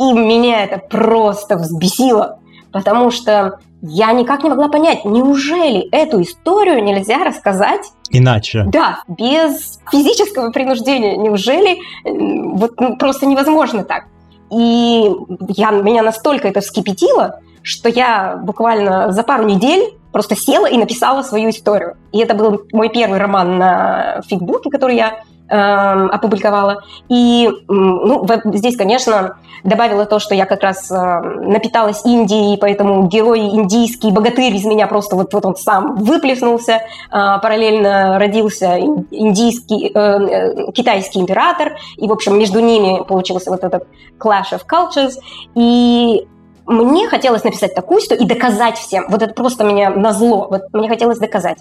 [0.00, 2.40] И меня это просто взбесило,
[2.72, 8.64] потому что я никак не могла понять, неужели эту историю нельзя рассказать иначе?
[8.68, 11.16] Да, без физического принуждения.
[11.16, 14.04] Неужели вот ну, просто невозможно так?
[14.52, 15.10] И
[15.48, 21.22] я, меня настолько это вскипятило, что я буквально за пару недель просто села и написала
[21.22, 21.96] свою историю.
[22.12, 25.22] И это был мой первый роман на фигбуке, который я
[25.54, 26.82] опубликовала.
[27.08, 33.40] И ну, здесь, конечно, добавила то, что я как раз э, напиталась Индией, поэтому герой
[33.40, 36.82] индийский, богатырь из меня просто вот, вот он сам выплеснулся.
[37.10, 41.76] Э, параллельно родился индийский, э, китайский император.
[41.96, 43.86] И, в общем, между ними получился вот этот
[44.18, 45.14] clash of cultures.
[45.54, 46.26] И
[46.66, 49.06] мне хотелось написать такую историю и доказать всем.
[49.08, 50.48] Вот это просто меня назло.
[50.50, 51.58] Вот мне хотелось доказать.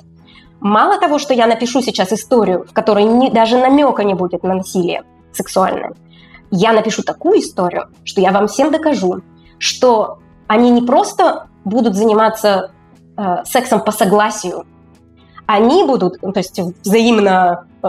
[0.62, 4.54] Мало того, что я напишу сейчас историю, в которой не, даже намека не будет на
[4.54, 5.04] насилие
[5.34, 5.94] сексуальное,
[6.52, 9.22] я напишу такую историю, что я вам всем докажу,
[9.58, 12.72] что они не просто будут заниматься
[13.18, 14.66] э, сексом по согласию,
[15.48, 17.88] они будут, ну, то есть взаимно э,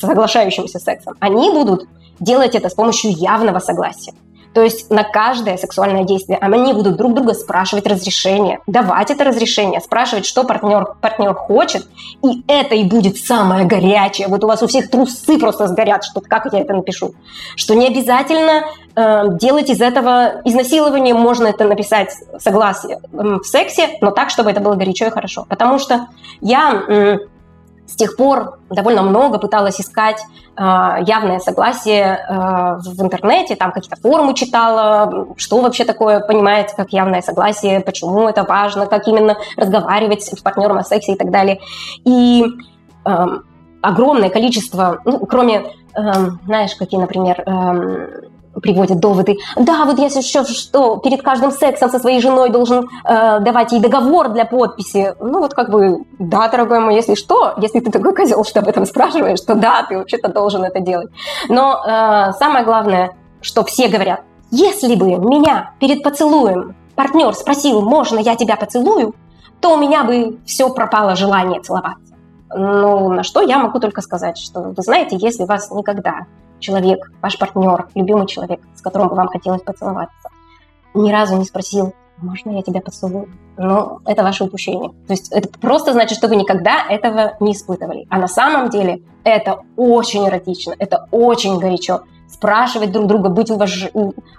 [0.00, 1.88] соглашающимся сексом, они будут
[2.20, 4.12] делать это с помощью явного согласия.
[4.54, 9.80] То есть на каждое сексуальное действие они будут друг друга спрашивать разрешение, давать это разрешение,
[9.80, 11.86] спрашивать, что партнер, партнер хочет,
[12.22, 14.28] и это и будет самое горячее.
[14.28, 17.14] Вот у вас у всех трусы просто сгорят, что как я это напишу.
[17.56, 23.96] Что не обязательно э, делать из этого изнасилование, можно это написать согласие э, в сексе,
[24.00, 25.46] но так, чтобы это было горячо и хорошо.
[25.48, 26.08] Потому что
[26.40, 26.82] я...
[26.88, 27.18] Э,
[27.92, 30.24] с тех пор довольно много пыталась искать
[30.56, 30.62] э,
[31.06, 37.20] явное согласие э, в интернете, там какие-то форумы читала, что вообще такое понимаете как явное
[37.20, 41.60] согласие, почему это важно, как именно разговаривать с партнером о сексе и так далее.
[42.04, 42.46] И
[43.04, 43.26] э,
[43.82, 46.12] огромное количество, ну, кроме, э,
[46.46, 48.22] знаешь, какие, например, э,
[48.60, 49.38] приводят доводы.
[49.56, 53.80] Да, вот я еще что, перед каждым сексом со своей женой должен э, давать ей
[53.80, 55.14] договор для подписи.
[55.20, 58.68] Ну вот как бы, да, дорогой мой, если что, если ты такой козел, что об
[58.68, 61.10] этом спрашиваешь, то да, ты вообще-то должен это делать.
[61.48, 68.18] Но э, самое главное, что все говорят, если бы меня перед поцелуем партнер спросил, можно
[68.18, 69.14] я тебя поцелую,
[69.60, 72.14] то у меня бы все пропало желание целоваться.
[72.54, 76.26] Ну, на что я могу только сказать, что, вы знаете, если вас никогда
[76.62, 80.30] человек, ваш партнер, любимый человек, с которым бы вам хотелось поцеловаться,
[80.94, 83.28] ни разу не спросил, можно я тебя поцелую?
[83.56, 84.90] Но это ваше упущение.
[85.06, 88.06] То есть это просто значит, что вы никогда этого не испытывали.
[88.08, 92.02] А на самом деле это очень эротично, это очень горячо.
[92.42, 93.88] Спрашивать друг друга, быть уваж...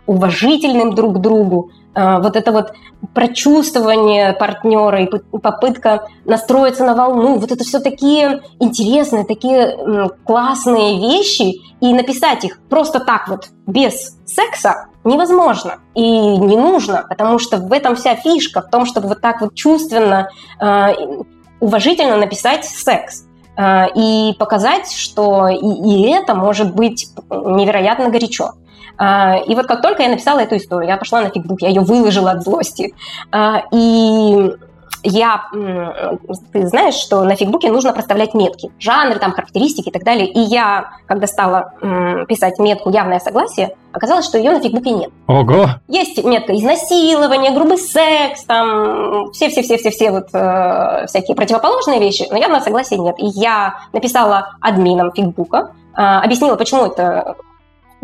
[0.08, 2.74] уважительным друг к другу, а, вот это вот
[3.14, 11.62] прочувствование партнера и попытка настроиться на волну, вот это все такие интересные, такие классные вещи,
[11.80, 17.72] и написать их просто так вот, без секса, невозможно и не нужно, потому что в
[17.72, 20.28] этом вся фишка, в том, чтобы вот так вот чувственно,
[20.60, 20.92] а,
[21.62, 23.24] уважительно написать секс
[23.56, 28.54] и показать, что и, и это может быть невероятно горячо.
[28.98, 31.82] А, и вот как только я написала эту историю, я пошла на фигбук, я ее
[31.82, 32.94] выложила от злости.
[33.32, 34.52] А, и
[35.04, 35.44] я,
[36.52, 40.28] ты знаешь, что на фигбуке нужно проставлять метки, жанры, там, характеристики и так далее.
[40.28, 41.74] И я, когда стала
[42.28, 45.12] писать метку «явное согласие», оказалось, что ее на фигбуке нет.
[45.28, 45.68] Ого!
[45.88, 52.98] Есть метка изнасилование, грубый секс, там, все-все-все-все-все вот э, всякие противоположные вещи, но явного согласия
[52.98, 53.16] нет.
[53.20, 57.36] И я написала админам фигбука, э, объяснила, почему это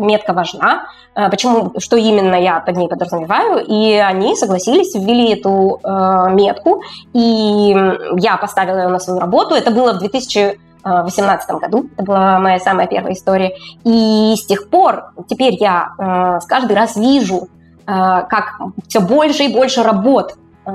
[0.00, 5.80] метка важна, э, почему, что именно я под ней подразумеваю, и они согласились, ввели эту
[5.82, 6.82] э, метку,
[7.12, 7.76] и
[8.16, 9.54] я поставила ее на свою работу.
[9.54, 13.52] Это было в 2018 году, это была моя самая первая история,
[13.84, 17.48] и с тех пор теперь я э, каждый раз вижу,
[17.86, 20.34] э, как все больше и больше работ
[20.66, 20.70] э,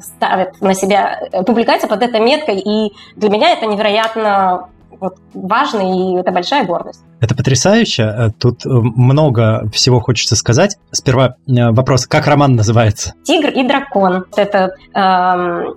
[0.00, 4.68] ставят на себя публикация под этой меткой, и для меня это невероятно
[5.02, 7.02] вот важно, и это большая гордость.
[7.20, 8.02] Это потрясающе.
[8.02, 10.78] Э, тут э, много всего хочется сказать.
[10.92, 13.14] Сперва э, вопрос, как роман называется?
[13.24, 14.24] «Тигр и дракон».
[14.36, 14.98] Это э,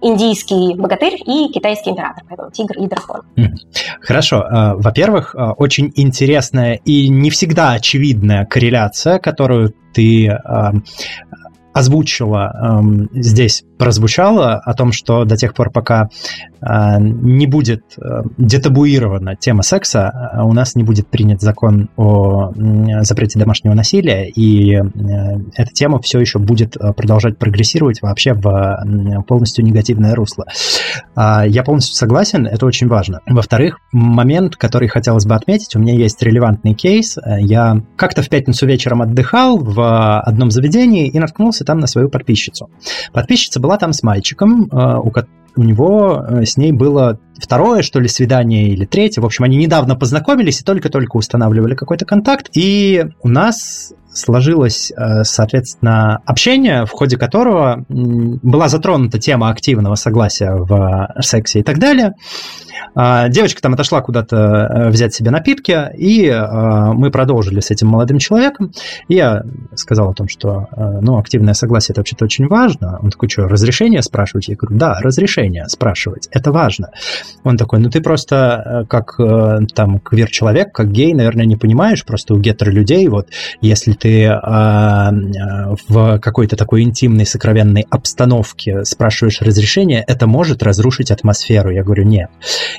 [0.01, 2.23] индийский богатырь и китайский император.
[2.29, 3.21] Поэтому «Тигр и дракон».
[3.99, 4.45] Хорошо.
[4.77, 10.37] Во-первых, очень интересная и не всегда очевидная корреляция, которую ты
[11.75, 16.09] озвучила эм, здесь, прозвучало о том, что до тех пор, пока
[16.61, 22.51] э, не будет э, детабуирована тема секса, э, у нас не будет принят закон о
[22.51, 24.81] э, запрете домашнего насилия, и э,
[25.55, 30.45] эта тема все еще будет э, продолжать прогрессировать вообще в э, полностью негативное русло.
[31.15, 33.21] Э, я полностью согласен, это очень важно.
[33.25, 37.17] Во-вторых, момент, который хотелось бы отметить, у меня есть релевантный кейс.
[37.39, 42.69] Я как-то в пятницу вечером отдыхал в одном заведении и наткнулся там на свою подписчицу.
[43.11, 45.11] Подписчица была там с мальчиком, э, у,
[45.55, 49.21] у него э, с ней было второе, что ли, свидание или третье.
[49.21, 52.49] В общем, они недавно познакомились и только-только устанавливали какой-то контакт.
[52.53, 60.55] И у нас сложилось, э, соответственно, общение, в ходе которого была затронута тема активного согласия
[60.55, 62.13] в сексе и так далее.
[62.95, 67.87] А, девочка там отошла куда-то э, взять себе напитки, и э, мы продолжили с этим
[67.87, 68.71] молодым человеком.
[69.09, 69.43] Я
[69.75, 70.67] сказал о том, что
[71.01, 72.99] ну, активное согласие это вообще-то очень важно.
[73.01, 74.47] Он такой, что, разрешение спрашивать?
[74.47, 76.91] Я говорю, да, разрешение спрашивать, это важно.
[77.43, 79.17] Он такой, ну ты просто как
[79.73, 83.27] там квир-человек, как гей, наверное, не понимаешь, просто у гетеро людей, вот
[83.61, 85.11] если ты ты а,
[85.89, 91.71] в какой-то такой интимной, сокровенной обстановке спрашиваешь разрешение, это может разрушить атмосферу.
[91.71, 92.29] Я говорю, нет.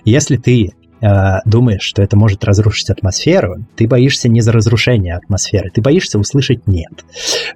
[0.04, 5.72] Если ты а, думаешь, что это может разрушить атмосферу, ты боишься не за разрушение атмосферы,
[5.74, 7.04] ты боишься услышать «нет».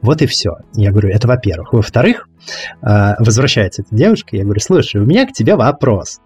[0.03, 0.57] Вот и все.
[0.75, 1.73] Я говорю, это во-первых.
[1.73, 2.29] Во-вторых,
[2.83, 6.19] а, возвращается эта девушка, я говорю, слушай, у меня к тебе вопрос.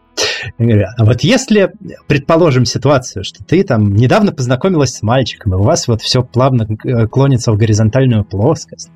[0.58, 1.72] А вот если,
[2.06, 6.66] предположим, ситуацию, что ты там недавно познакомилась с мальчиком, и у вас вот все плавно
[6.84, 8.90] э, клонится в горизонтальную плоскость,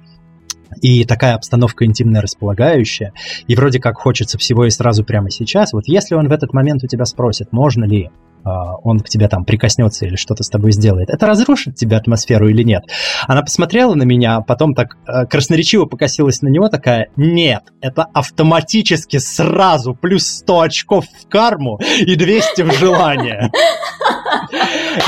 [0.82, 3.12] и такая обстановка интимная располагающая,
[3.46, 6.84] и вроде как хочется всего и сразу прямо сейчас, вот если он в этот момент
[6.84, 8.10] у тебя спросит, можно ли
[8.44, 12.62] он к тебе там прикоснется или что-то с тобой сделает, это разрушит тебе атмосферу или
[12.62, 12.84] нет?
[13.26, 18.04] Она посмотрела на меня, а потом так э, красноречиво покосилась на него, такая, нет, это
[18.14, 23.50] автоматически сразу плюс 100 очков в карму и 200 в желание.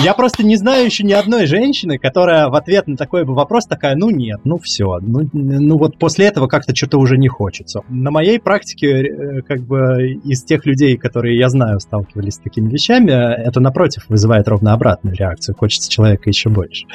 [0.00, 3.66] Я просто не знаю еще ни одной женщины, которая в ответ на такой бы вопрос
[3.66, 7.82] такая, ну нет, ну все, ну, ну вот после этого как-то что-то уже не хочется.
[7.88, 12.70] На моей практике, э, как бы из тех людей, которые я знаю, сталкивались с такими
[12.70, 15.56] вещами, это напротив вызывает ровно обратную реакцию.
[15.56, 16.86] Хочется человека еще больше.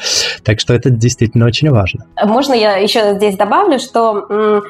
[0.43, 2.05] Так что это действительно очень важно.
[2.23, 4.63] Можно я еще здесь добавлю, что,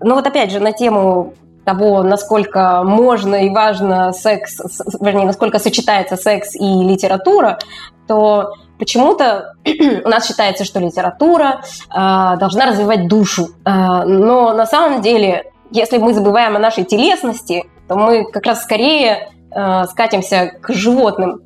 [0.00, 1.34] ну вот опять же, на тему
[1.68, 4.58] того, насколько можно и важно секс,
[5.00, 7.58] вернее, насколько сочетается секс и литература,
[8.06, 9.52] то почему-то
[10.04, 11.60] у нас считается, что литература
[11.90, 13.48] э, должна развивать душу.
[13.66, 18.62] Э, но на самом деле, если мы забываем о нашей телесности, то мы как раз
[18.62, 21.42] скорее э, скатимся к животным,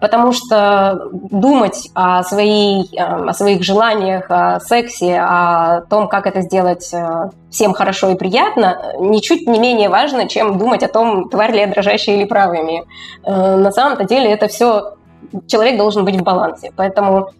[0.00, 6.42] потому что думать о, своей, э, о своих желаниях, о сексе, о том, как это
[6.42, 11.52] сделать э, всем хорошо и приятно, ничуть не менее важно, чем думать о том, тварь
[11.52, 12.84] ли я дрожащая или правыми.
[13.24, 14.94] На самом-то деле это все
[15.46, 16.72] человек должен быть в балансе.
[16.76, 17.30] Поэтому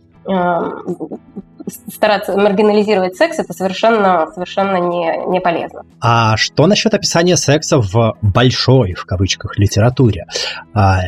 [1.92, 5.82] стараться маргинализировать секс, это совершенно, совершенно не, не полезно.
[6.00, 10.26] А что насчет описания секса в большой, в кавычках, литературе?
[10.74, 11.00] А,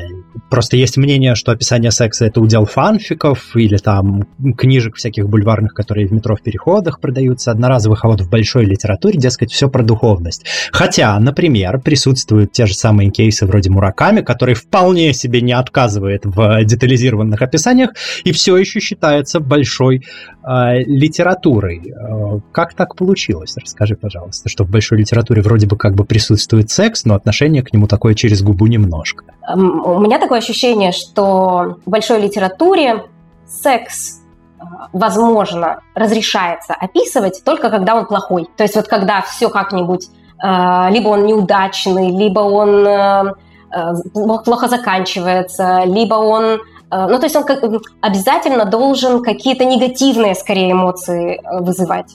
[0.50, 4.24] просто есть мнение, что описание секса это удел фанфиков или там
[4.56, 9.18] книжек всяких бульварных, которые в метро в переходах продаются, одноразовых, а вот в большой литературе,
[9.18, 10.44] дескать, все про духовность.
[10.72, 16.64] Хотя, например, присутствуют те же самые кейсы вроде Мураками, который вполне себе не отказывает в
[16.64, 17.90] детализированных описаниях
[18.24, 20.02] и все еще считается большой
[20.44, 21.82] э, литературой.
[21.90, 23.54] Э, как так получилось?
[23.56, 27.72] Расскажи, пожалуйста, что в большой литературе вроде бы как бы присутствует секс, но отношение к
[27.72, 29.24] нему такое через губу немножко.
[29.54, 33.04] У меня такое ощущение, что в большой литературе
[33.46, 34.20] секс
[34.58, 38.48] э, возможно, разрешается описывать только когда он плохой.
[38.56, 40.06] То есть вот когда все как-нибудь,
[40.42, 43.34] э, либо он неудачный, либо он
[44.44, 46.60] плохо заканчивается, либо он
[46.92, 47.44] Э, ну, то есть он
[48.00, 52.14] обязательно должен какие-то негативные, скорее, эмоции э, вызывать.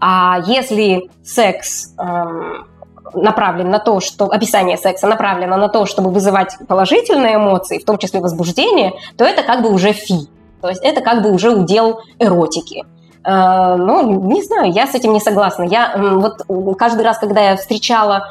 [0.00, 2.66] А если секс эм,
[3.12, 7.98] направлен на то, что описание секса направлено на то, чтобы вызывать положительные эмоции, в том
[7.98, 10.28] числе возбуждение, то это как бы уже фи.
[10.60, 12.84] То есть это как бы уже удел эротики.
[13.24, 15.64] Э, ну, не знаю, я с этим не согласна.
[15.64, 18.28] Я вот каждый раз, когда я встречала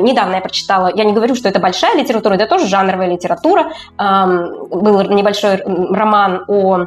[0.00, 3.72] недавно я прочитала, я не говорю, что это большая литература, это тоже жанровая литература.
[3.98, 6.84] Был небольшой роман о э,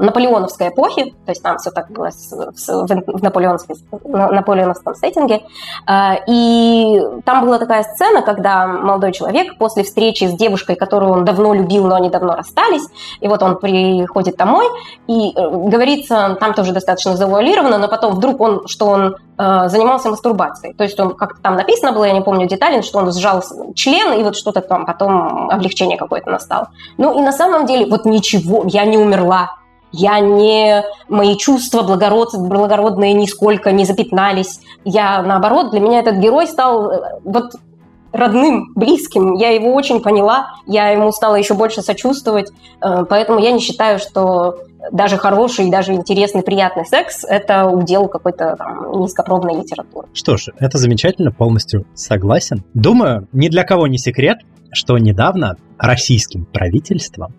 [0.00, 5.42] наполеоновской эпохе, то есть там все так было в наполеоновском, сеттинге.
[5.88, 11.24] Э, и там была такая сцена, когда молодой человек после встречи с девушкой, которую он
[11.24, 12.86] давно любил, но они давно расстались,
[13.20, 14.66] и вот он приходит домой,
[15.06, 20.72] и говорится, там тоже достаточно завуалировано, но потом вдруг он, что он занимался мастурбацией.
[20.74, 23.42] То есть он как-то там написано было, я не помню детали, что он сжал
[23.74, 26.70] член, и вот что-то там потом облегчение какое-то настало.
[26.98, 29.50] Ну и на самом деле вот ничего, я не умерла,
[29.92, 34.60] я не, мои чувства благород, благородные нисколько не запятнались.
[34.84, 37.52] Я, наоборот, для меня этот герой стал э, вот
[38.16, 39.34] родным, близким.
[39.34, 42.50] Я его очень поняла, я ему стала еще больше сочувствовать,
[42.80, 44.58] э, поэтому я не считаю, что
[44.92, 48.56] даже хороший, даже интересный, приятный секс– это удел какой-то
[48.94, 50.08] низкопробной литературы.
[50.12, 52.62] Что ж, это замечательно, полностью согласен.
[52.74, 54.38] Думаю, ни для кого не секрет,
[54.72, 57.34] что недавно российским правительством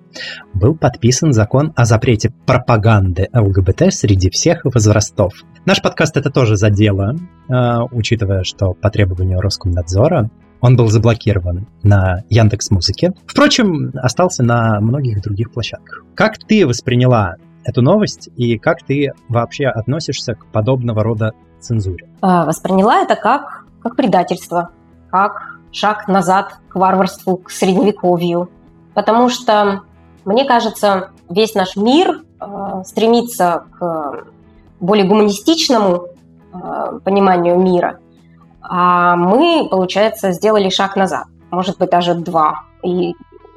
[0.54, 5.34] был подписан закон о запрете пропаганды ЛГБТ среди всех возрастов.
[5.66, 10.30] Наш подкаст это тоже задело, э, учитывая, что по требованию Роскомнадзора
[10.62, 13.14] он был заблокирован на Яндекс Музыке.
[13.26, 16.04] Впрочем, остался на многих других площадках.
[16.16, 22.10] Как ты восприняла эту новость и как ты вообще относишься к подобного рода цензуре?
[22.22, 24.72] А, восприняла это как, как предательство,
[25.12, 28.50] как шаг назад к варварству, к средневековью.
[28.94, 29.82] Потому что,
[30.26, 34.26] мне кажется, весь наш мир э, стремится к
[34.80, 36.08] более гуманистичному
[36.54, 38.00] э, пониманию мира–
[38.70, 42.64] а мы, получается, сделали шаг назад, может быть, даже два.
[42.84, 43.14] И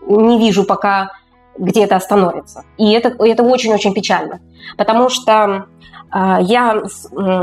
[0.07, 1.11] не вижу пока,
[1.59, 2.65] где это остановится.
[2.79, 4.41] И это, это очень-очень печально,
[4.77, 5.67] потому что
[6.13, 6.83] э, я,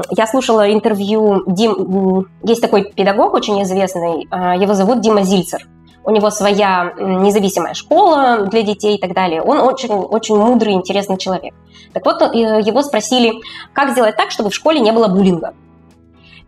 [0.09, 5.67] я слушала интервью, Дим, есть такой педагог очень известный, э, его зовут Дима Зильцер.
[6.03, 9.41] У него своя независимая школа для детей и так далее.
[9.41, 11.53] Он очень, очень мудрый, интересный человек.
[11.93, 13.33] Так вот, э, его спросили,
[13.73, 15.53] как сделать так, чтобы в школе не было буллинга.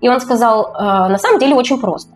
[0.01, 2.11] И он сказал, «Э, на самом деле очень просто.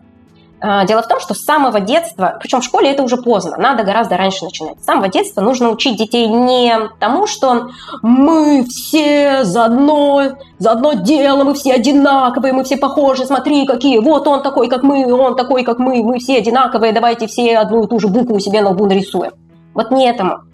[0.64, 3.82] Э, дело в том, что с самого детства, причем в школе это уже поздно, надо
[3.82, 4.80] гораздо раньше начинать.
[4.80, 7.68] С самого детства нужно учить детей не тому, что
[8.00, 10.22] мы все за одно,
[10.58, 14.82] за одно дело, мы все одинаковые, мы все похожи, смотри, какие, вот он такой, как
[14.82, 18.40] мы, он такой, как мы, мы все одинаковые, давайте все одну и ту же букву
[18.40, 19.32] себе на лбу нарисуем.
[19.74, 20.44] Вот не этому.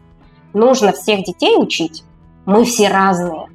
[0.55, 2.03] Нужно всех детей учить.
[2.47, 3.47] Мы все разные.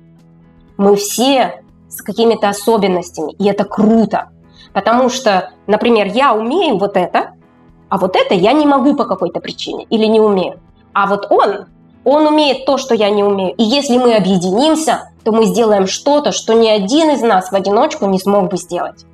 [0.77, 1.64] Мы все
[1.95, 4.29] с какими-то особенностями, и это круто.
[4.73, 7.31] Потому что, например, я умею вот это,
[7.89, 10.59] а вот это я не могу по какой-то причине или не умею.
[10.93, 11.67] А вот он,
[12.03, 13.55] он умеет то, что я не умею.
[13.55, 18.05] И если мы объединимся, то мы сделаем что-то, что ни один из нас в одиночку
[18.05, 19.05] не смог бы сделать.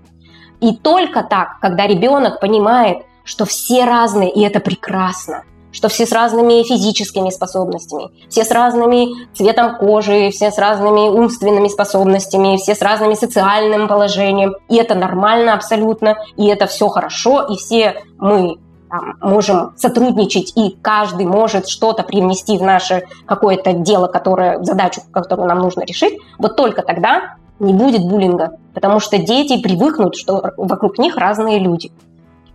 [0.59, 6.11] И только так, когда ребенок понимает, что все разные, и это прекрасно, что все с
[6.11, 12.81] разными физическими способностями, все с разными цветом кожи, все с разными умственными способностями, все с
[12.81, 14.55] разным социальным положением.
[14.69, 18.57] И это нормально абсолютно, и это все хорошо, и все мы
[18.89, 25.47] там, можем сотрудничать, и каждый может что-то привнести в наше какое-то дело, которое, задачу, которую
[25.47, 30.97] нам нужно решить, вот только тогда не будет буллинга, потому что дети привыкнут, что вокруг
[30.97, 31.91] них разные люди.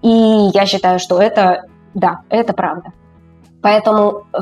[0.03, 1.65] И я считаю, что это,
[1.95, 2.93] да, это правда.
[3.67, 4.39] Поэтому э,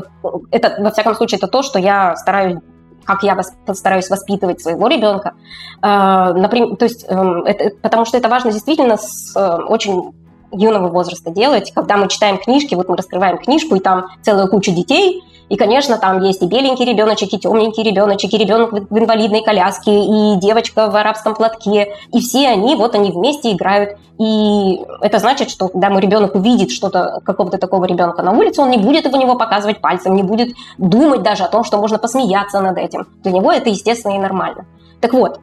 [0.51, 2.59] это, во всяком случае, это то, что я стараюсь
[3.05, 3.39] как я
[3.73, 5.33] стараюсь воспитывать своего ребенка.
[5.81, 10.13] Э, например, то есть, эм, это, потому что это важно действительно с э, очень
[10.51, 14.71] юного возраста делать, когда мы читаем книжки, вот мы раскрываем книжку, и там целая куча
[14.71, 19.43] детей, и, конечно, там есть и беленький ребеночек, и темненький ребеночек, и ребенок в инвалидной
[19.43, 23.97] коляске, и девочка в арабском платке, и все они, вот они вместе играют.
[24.17, 28.71] И это значит, что когда мой ребенок увидит что-то, какого-то такого ребенка на улице, он
[28.71, 32.61] не будет в него показывать пальцем, не будет думать даже о том, что можно посмеяться
[32.61, 33.07] над этим.
[33.23, 34.65] Для него это естественно и нормально.
[35.01, 35.39] Так вот,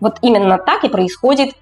[0.00, 1.54] вот именно так и происходит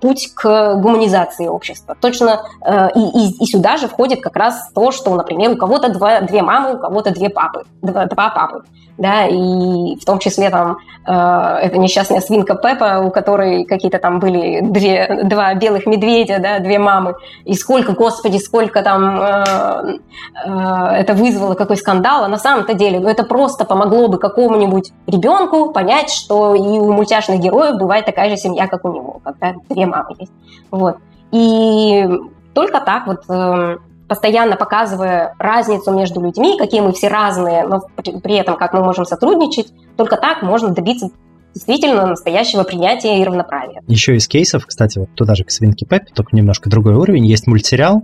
[0.00, 1.96] путь к гуманизации общества.
[2.00, 5.92] Точно э, и, и, и сюда же входит как раз то, что, например, у кого-то
[5.92, 8.62] два, две мамы, у кого-то две папы, два, два папы
[8.98, 14.20] да, и в том числе там э, эта несчастная свинка Пеппа, у которой какие-то там
[14.20, 19.98] были две, два белых медведя, да, две мамы, и сколько, господи, сколько там э,
[20.44, 20.50] э,
[20.98, 25.72] это вызвало, какой скандал, а на самом-то деле, ну это просто помогло бы какому-нибудь ребенку
[25.72, 29.85] понять, что и у мультяшных героев бывает такая же семья, как у него, когда две
[29.86, 30.32] мамы есть,
[30.70, 30.98] вот.
[31.32, 32.06] И
[32.54, 33.78] только так вот э,
[34.08, 39.04] постоянно показывая разницу между людьми, какие мы все разные, но при этом как мы можем
[39.04, 41.10] сотрудничать, только так можно добиться
[41.56, 43.80] действительно настоящего принятия и равноправия.
[43.86, 47.46] Еще из кейсов, кстати, вот туда же к Свинке Пеппе, только немножко другой уровень, есть
[47.46, 48.02] мультсериал,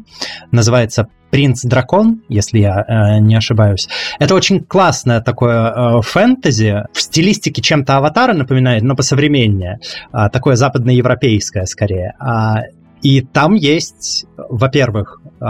[0.51, 3.89] называется «Принц-дракон», если я э, не ошибаюсь.
[4.19, 9.81] Это очень классное такое э, фэнтези, в стилистике чем-то «Аватара» напоминает, но посовременнее,
[10.13, 12.15] э, такое западноевропейское скорее.
[12.19, 12.63] А,
[13.03, 15.45] и там есть, во-первых, э,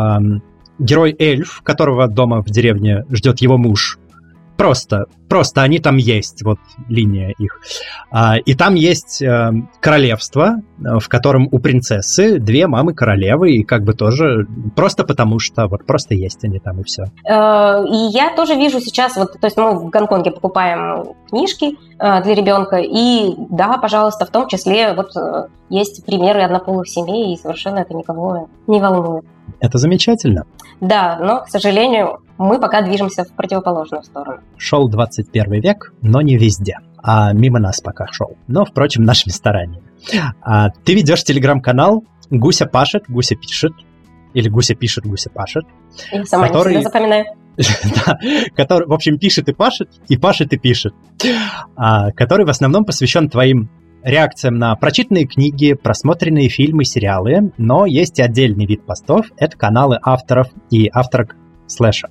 [0.80, 3.98] герой-эльф, которого дома в деревне ждет его муж,
[4.57, 7.61] Просто, просто они там есть, вот линия их.
[8.11, 9.50] А, и там есть э,
[9.80, 14.46] королевство, э, в котором у принцессы две мамы королевы, и как бы тоже
[14.76, 17.05] просто потому, что вот просто есть они там, и все.
[17.28, 22.34] Э, и я тоже вижу сейчас, вот, то есть мы в Гонконге покупаем книжки для
[22.34, 25.12] ребенка, и да, пожалуйста, в том числе вот
[25.68, 29.24] есть примеры однополых семей, и совершенно это никого не волнует.
[29.61, 30.44] Это замечательно.
[30.80, 34.40] Да, но, к сожалению, мы пока движемся в противоположную сторону.
[34.56, 36.78] Шел 21 век, но не везде.
[37.02, 38.36] А мимо нас пока шел.
[38.46, 39.82] Но, впрочем, нашими стараниями.
[40.40, 43.72] А, ты ведешь телеграм-канал «Гуся пашет, Гуся пишет».
[44.34, 45.64] Или «Гуся пишет, Гуся пашет».
[46.10, 46.76] Я сама который...
[46.76, 47.24] не запоминаю.
[47.56, 48.18] да,
[48.56, 50.94] который, в общем, пишет и пашет, и пашет и пишет.
[51.76, 53.68] А, который в основном посвящен твоим
[54.02, 59.98] реакциям на прочитанные книги, просмотренные фильмы, сериалы, но есть и отдельный вид постов— это каналы
[60.02, 62.08] авторов и авторок слэша.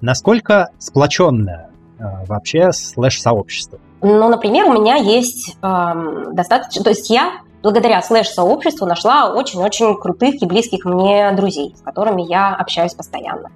[0.00, 3.78] Насколько сплоченное э, вообще слэш-сообщество?
[4.00, 6.82] Ну, например, у меня есть э, достаточно...
[6.82, 12.54] То есть я благодаря слэш-сообществу нашла очень-очень крутых и близких мне друзей, с которыми я
[12.54, 13.50] общаюсь постоянно.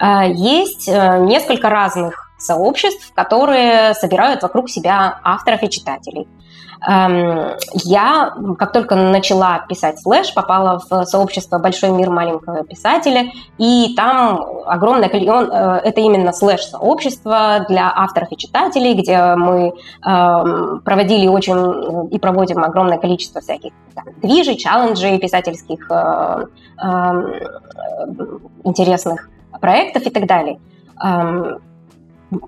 [0.00, 6.28] Э, есть э, несколько разных сообществ, которые собирают вокруг себя авторов и читателей.
[6.86, 13.94] Эм, я, как только начала писать слэш, попала в сообщество «Большой мир маленького писателя», и
[13.96, 19.72] там огромное количество, это именно слэш-сообщество для авторов и читателей, где мы
[20.04, 26.44] эм, проводили очень и проводим огромное количество всяких там, движей, челленджей писательских э,
[26.82, 27.32] эм,
[28.64, 29.30] интересных
[29.60, 30.58] проектов и так далее.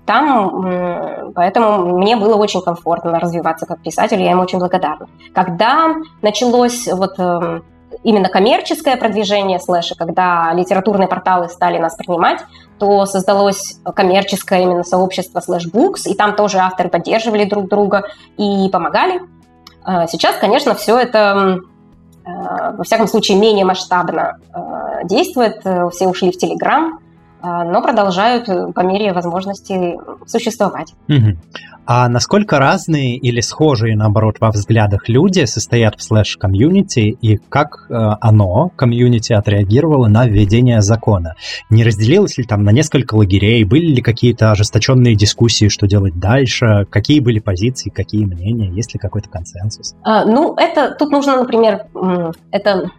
[0.05, 5.07] Там, поэтому мне было очень комфортно развиваться как писатель, я им очень благодарна.
[5.33, 7.63] Когда началось вот эм,
[8.03, 12.43] именно коммерческое продвижение слэша, когда литературные порталы стали нас принимать,
[12.79, 18.03] то создалось коммерческое именно сообщество слэш-букс, и там тоже авторы поддерживали друг друга
[18.37, 19.21] и помогали.
[19.83, 21.59] А сейчас, конечно, все это
[22.25, 22.29] э,
[22.77, 25.59] во всяком случае менее масштабно э, действует,
[25.93, 26.99] все ушли в Телеграм,
[27.63, 30.93] но продолжают э, по мере возможности существовать.
[31.07, 31.37] Угу.
[31.89, 37.93] А насколько разные или схожие, наоборот, во взглядах люди состоят в слэш-комьюнити и как э,
[38.19, 41.35] оно, комьюнити, отреагировало на введение закона?
[41.69, 43.63] Не разделилось ли там на несколько лагерей?
[43.63, 46.85] Были ли какие-то ожесточенные дискуссии, что делать дальше?
[46.89, 48.69] Какие были позиции, какие мнения?
[48.69, 49.95] Есть ли какой-то консенсус?
[50.03, 51.85] А, ну, это тут нужно, например,
[52.51, 52.89] это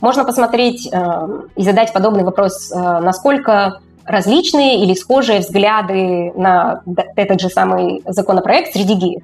[0.00, 6.82] можно посмотреть э, и задать подобный вопрос, э, насколько различные или схожие взгляды на
[7.16, 9.22] этот же самый законопроект среди геев.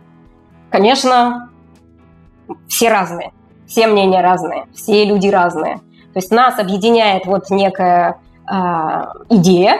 [0.70, 1.50] Конечно,
[2.68, 3.32] все разные,
[3.66, 5.76] все мнения разные, все люди разные.
[6.12, 8.20] То есть нас объединяет вот некая
[8.50, 8.54] э,
[9.30, 9.78] идея,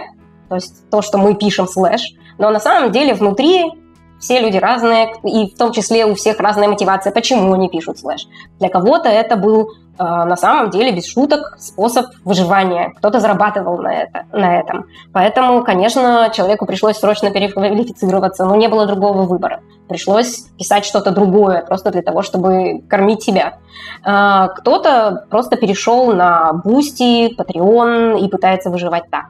[0.49, 3.72] то есть то, что мы пишем слэш, но на самом деле внутри
[4.19, 8.27] все люди разные, и в том числе у всех разная мотивация, почему они пишут слэш.
[8.59, 12.93] Для кого-то это был э, на самом деле, без шуток, способ выживания.
[12.97, 14.87] Кто-то зарабатывал на, это, на этом.
[15.12, 19.61] Поэтому, конечно, человеку пришлось срочно переквалифицироваться, но не было другого выбора.
[19.89, 23.59] Пришлось писать что-то другое, просто для того, чтобы кормить себя.
[24.05, 29.27] Э, кто-то просто перешел на Бусти, Patreon и пытается выживать так.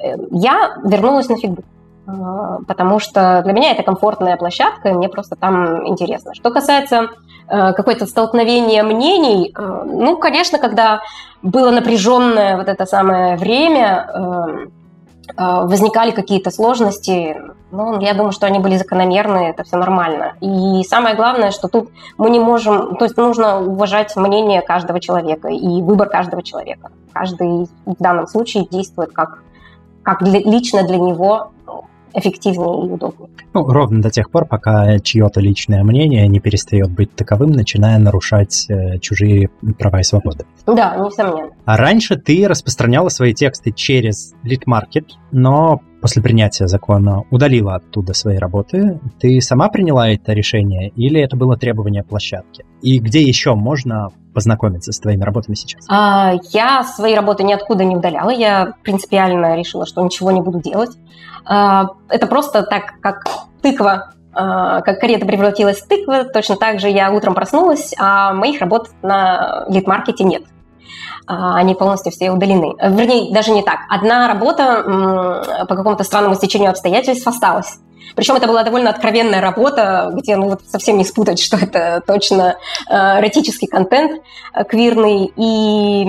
[0.00, 1.64] Э, я вернулась на фигбук.
[2.06, 6.34] А, потому что для меня это комфортная площадка, и мне просто там интересно.
[6.34, 7.08] Что касается
[7.48, 11.00] э, какое-то столкновения мнений, э, ну, конечно, когда
[11.42, 14.66] было напряженное вот это самое время, э,
[15.36, 17.40] возникали какие-то сложности,
[17.70, 20.34] ну, я думаю, что они были закономерны, это все нормально.
[20.42, 21.88] И самое главное, что тут
[22.18, 26.90] мы не можем, то есть нужно уважать мнение каждого человека и выбор каждого человека.
[27.12, 29.42] Каждый в данном случае действует как,
[30.02, 31.53] как лично для него
[32.14, 33.28] эффективнее и удобнее.
[33.52, 38.66] Ну, ровно до тех пор, пока чье-то личное мнение не перестает быть таковым, начиная нарушать
[38.68, 40.44] э, чужие права и свободы.
[40.66, 41.50] Да, несомненно.
[41.64, 48.36] А раньше ты распространяла свои тексты через LeadMarket, но после принятия закона удалила оттуда свои
[48.36, 49.00] работы.
[49.20, 52.66] Ты сама приняла это решение или это было требование площадки?
[52.82, 55.86] И где еще можно познакомиться с твоими работами сейчас?
[55.88, 58.28] А, я свои работы ниоткуда не удаляла.
[58.28, 60.90] Я принципиально решила, что ничего не буду делать.
[61.46, 63.24] А, это просто так, как
[63.62, 68.90] тыква как карета превратилась в тыкву, точно так же я утром проснулась, а моих работ
[69.00, 70.42] на лид-маркете нет.
[71.26, 72.74] Они полностью все удалены.
[72.80, 73.80] Вернее, даже не так.
[73.88, 77.78] Одна работа по какому-то странному стечению обстоятельств осталась.
[78.14, 82.56] Причем это была довольно откровенная работа, где ну вот совсем не спутать, что это точно
[82.88, 84.22] э, эротический контент
[84.54, 85.32] э, квирный.
[85.36, 86.06] И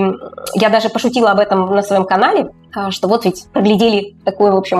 [0.54, 4.56] я даже пошутила об этом на своем канале, э, что вот ведь проглядели такое, в
[4.56, 4.78] общем,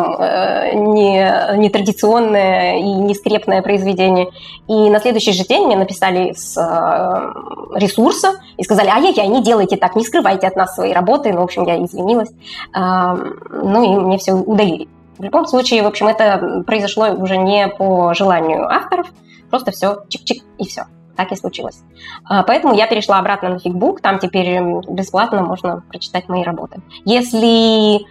[0.94, 4.28] не, нетрадиционное и нескрепное произведение.
[4.68, 6.56] И на следующий же день мне написали с
[7.74, 11.32] ресурса и сказали, ай-яй-яй, не делайте так, не скрывайте от нас свои работы.
[11.32, 12.30] Ну, в общем, я извинилась.
[12.74, 14.88] Ну и мне все удалили.
[15.18, 19.06] В любом случае, в общем, это произошло уже не по желанию авторов,
[19.50, 20.84] просто все чик-чик и все.
[21.16, 21.82] Так и случилось.
[22.24, 24.60] А, поэтому я перешла обратно на Фикбук, там теперь
[24.90, 26.82] бесплатно можно прочитать мои работы.
[27.06, 28.04] Если,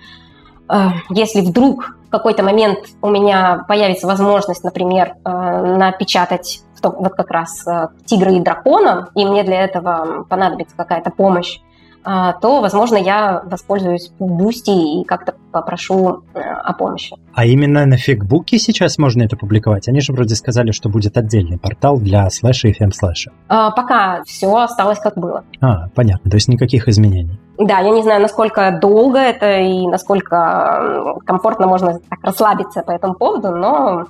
[0.67, 7.29] а, если вдруг в какой-то момент у меня появится возможность, например, а, напечатать вот как
[7.29, 7.65] раз
[8.05, 11.74] «Тигра и дракона», и мне для этого понадобится какая-то помощь, а,
[12.05, 17.15] то, возможно, я воспользуюсь Бусти и как-то попрошу э, о помощи.
[17.33, 19.87] А именно на фигбуке сейчас можно это публиковать?
[19.87, 23.31] Они же вроде сказали, что будет отдельный портал для слэша и фем-слэша.
[23.47, 25.45] А, пока все осталось как было.
[25.61, 27.39] А, понятно, то есть никаких изменений.
[27.57, 33.15] Да, я не знаю, насколько долго это и насколько комфортно можно так расслабиться по этому
[33.15, 34.07] поводу, но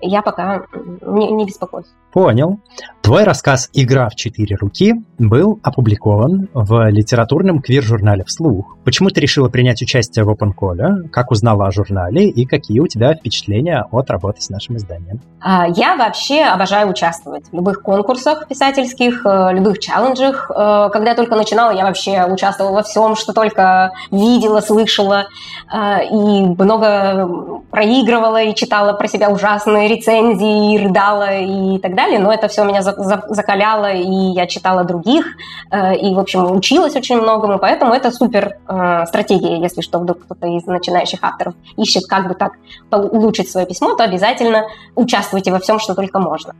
[0.00, 0.62] я пока
[1.02, 1.86] не, не беспокоюсь.
[2.12, 2.60] Понял.
[3.02, 8.76] Твой рассказ «Игра в четыре руки» был опубликован в литературном квир-журнале «Вслух».
[8.84, 11.08] Почему ты решила принять участие в OpenCall?
[11.08, 15.20] Как узнала о журнале и какие у тебя впечатления от работы с нашим изданием?
[15.40, 20.50] А, я вообще обожаю участвовать в любых конкурсах писательских, э, любых челленджах.
[20.50, 25.28] Э, когда я только начинала, я вообще участвовала во всем, что только видела, слышала,
[25.72, 32.18] э, и много проигрывала и читала про себя ужасные рецензии, и рыдала и так далее,
[32.18, 35.26] но это все меня закаляло, и я читала других,
[35.70, 40.20] э, и, в общем, училась очень многому, поэтому это супер э, стратегия, если что, вдруг
[40.20, 42.52] кто-то из начинающих авторов ищет, как бы так
[42.90, 46.54] улучшить свое письмо, то обязательно участвуйте во всем, что только можно.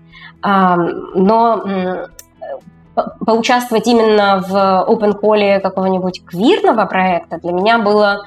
[1.15, 1.63] Но
[3.27, 4.55] поучаствовать именно в
[4.89, 8.23] open call какого-нибудь квирного проекта для меня было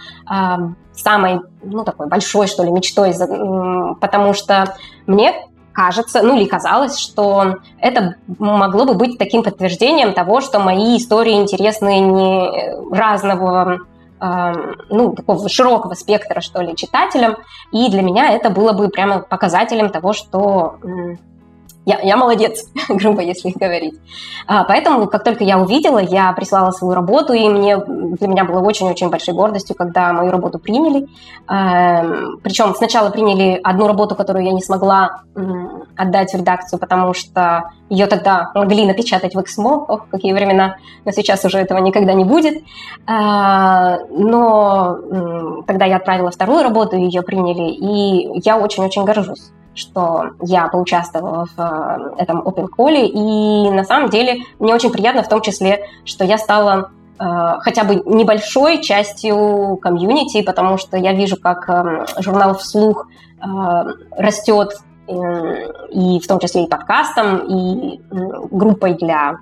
[0.94, 3.14] самой, ну, такой большой, что ли, мечтой,
[4.00, 4.76] потому что
[5.08, 5.34] мне
[5.74, 11.34] кажется, ну или казалось, что это могло бы быть таким подтверждением того, что мои истории
[11.34, 13.80] интересны не разного
[14.90, 17.38] ну, такого широкого спектра, что ли, читателям.
[17.72, 20.76] И для меня это было бы прямо показателем того, что
[21.86, 23.96] я, я молодец, грубо если говорить.
[24.46, 28.60] А, поэтому, как только я увидела, я прислала свою работу, и мне, для меня было
[28.60, 31.08] очень-очень большой гордостью, когда мою работу приняли.
[31.48, 36.80] А, эм, причем сначала приняли одну работу, которую я не смогла м, отдать в редакцию,
[36.80, 39.86] потому что ее тогда могли напечатать в Эксмо.
[39.88, 42.64] Ох, какие времена, но сейчас уже этого никогда не будет.
[43.08, 50.32] А, но м, тогда я отправила вторую работу, ее приняли, и я очень-очень горжусь что
[50.42, 55.30] я поучаствовала в э, этом Open Call, и на самом деле мне очень приятно в
[55.30, 57.24] том числе, что я стала э,
[57.60, 63.08] хотя бы небольшой частью комьюнити, потому что я вижу, как э, журнал «Вслух»
[64.12, 68.00] растет и в том числе и подкастом, и
[68.52, 69.40] группой для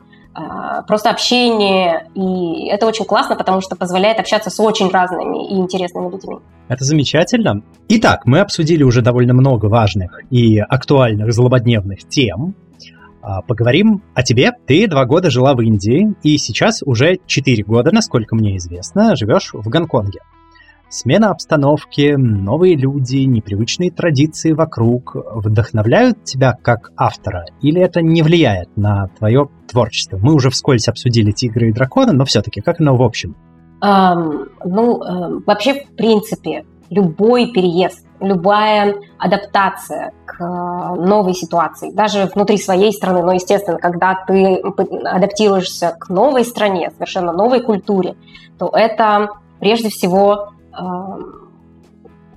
[0.87, 6.11] просто общение, и это очень классно, потому что позволяет общаться с очень разными и интересными
[6.11, 6.37] людьми.
[6.67, 7.63] Это замечательно.
[7.87, 12.55] Итак, мы обсудили уже довольно много важных и актуальных злободневных тем.
[13.21, 14.51] А, поговорим о тебе.
[14.65, 19.51] Ты два года жила в Индии, и сейчас уже четыре года, насколько мне известно, живешь
[19.53, 20.19] в Гонконге.
[20.91, 27.45] Смена обстановки, новые люди, непривычные традиции вокруг вдохновляют тебя как автора?
[27.61, 30.17] Или это не влияет на твое творчество?
[30.17, 33.35] Мы уже вскользь обсудили «Тигры и драконы», но все-таки как оно в общем?
[33.83, 42.57] Um, ну, um, вообще, в принципе, любой переезд, любая адаптация к новой ситуации, даже внутри
[42.57, 44.55] своей страны, но, естественно, когда ты
[45.05, 48.15] адаптируешься к новой стране, совершенно новой культуре,
[48.57, 49.29] то это
[49.59, 50.49] прежде всего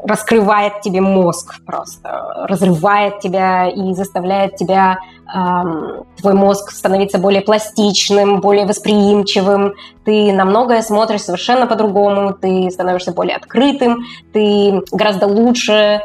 [0.05, 4.99] раскрывает тебе мозг просто, разрывает тебя и заставляет тебя,
[5.33, 9.74] эм, твой мозг становиться более пластичным, более восприимчивым,
[10.05, 16.01] ты на многое смотришь совершенно по-другому, ты становишься более открытым, ты гораздо лучше э,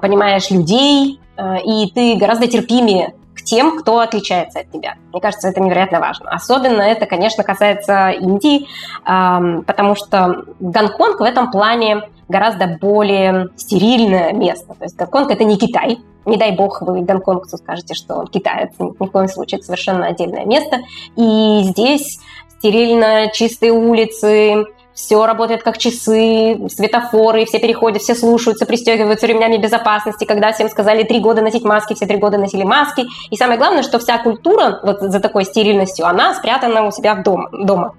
[0.00, 3.14] понимаешь людей, э, и ты гораздо терпимее
[3.48, 4.96] тем, кто отличается от тебя.
[5.12, 6.30] Мне кажется, это невероятно важно.
[6.30, 8.66] Особенно это, конечно, касается Индии,
[9.04, 14.74] потому что Гонконг в этом плане гораздо более стерильное место.
[14.74, 18.70] То есть Гонконг– это не Китай, Не дай бог вы гонконгцу скажете, что он китаец.
[18.78, 20.80] Ни, в коем случае, это совершенно отдельное место.
[21.16, 22.20] И здесь
[22.58, 24.66] стерильно чистые улицы,
[24.98, 30.24] все работает как часы, светофоры, все переходят, все слушаются, пристегиваются ремнями безопасности.
[30.24, 33.06] Когда всем сказали три года носить маски, все три года носили маски.
[33.30, 37.22] И самое главное, что вся культура вот за такой стерильностью, она спрятана у себя в
[37.22, 37.94] дом, дома,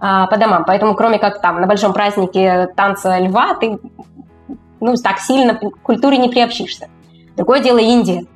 [0.00, 0.64] а, по домам.
[0.66, 3.78] Поэтому кроме как там на большом празднике танца льва, ты
[4.80, 6.88] ну, так сильно к культуре не приобщишься.
[7.36, 8.26] Другое дело Индия,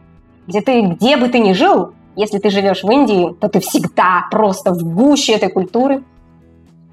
[0.47, 4.29] где ты, где бы ты ни жил, если ты живешь в Индии, то ты всегда
[4.31, 6.05] просто в гуще этой культуры–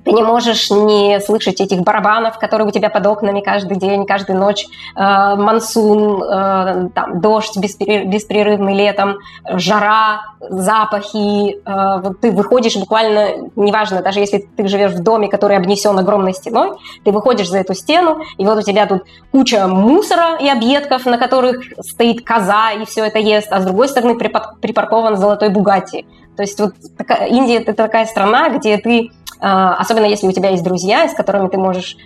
[0.05, 4.39] ты не можешь не слышать этих барабанов, которые у тебя под окнами каждый день, каждую
[4.39, 4.67] ночь.
[4.95, 9.17] Э, мансун, э, там, дождь беспрерывный летом,
[9.49, 11.55] жара, запахи.
[11.65, 16.33] Э, вот ты выходишь буквально, неважно, даже если ты живешь в доме, который обнесен огромной
[16.33, 21.07] стеной, ты выходишь за эту стену, и вот у тебя тут куча мусора и объедков,
[21.07, 26.05] на которых стоит коза и все это ест, а с другой стороны припаркован золотой Бугатти.
[26.35, 30.63] То есть вот такая, Индия– это такая страна, где ты особенно если у тебя есть
[30.63, 31.97] друзья, с которыми ты можешь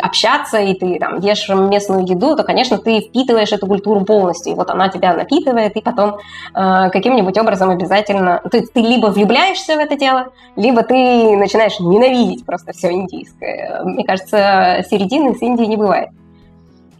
[0.00, 4.52] общаться, и ты там ешь местную еду, то, конечно, ты впитываешь эту культуру полностью.
[4.52, 6.18] И вот она тебя напитывает, и потом
[6.54, 8.40] э, каким-нибудь образом обязательно...
[8.50, 13.82] Ты, ты либо влюбляешься в это дело, либо ты начинаешь ненавидеть просто все индийское.
[13.84, 16.10] Мне кажется, середины с Индией не бывает.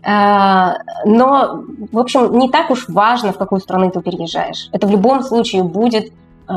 [0.05, 0.75] Э,
[1.05, 1.63] но,
[1.93, 4.69] в общем, не так уж важно, в какую страну ты переезжаешь.
[4.73, 6.13] Это в любом случае будет
[6.49, 6.53] э,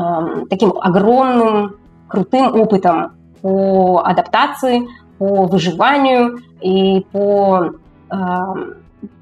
[0.48, 1.76] таким огромным
[2.14, 3.12] крутым опытом
[3.42, 4.86] по адаптации,
[5.18, 7.72] по выживанию и по,
[8.10, 8.16] э,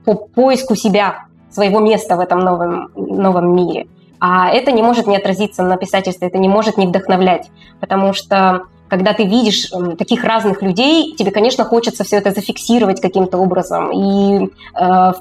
[0.05, 3.87] по поиску себя, своего места в этом новом, новом мире.
[4.21, 8.63] А это не может не отразиться на писательстве, это не может не вдохновлять, потому что
[8.89, 14.51] когда ты видишь таких разных людей, тебе, конечно, хочется все это зафиксировать каким-то образом и
[14.79, 15.13] э,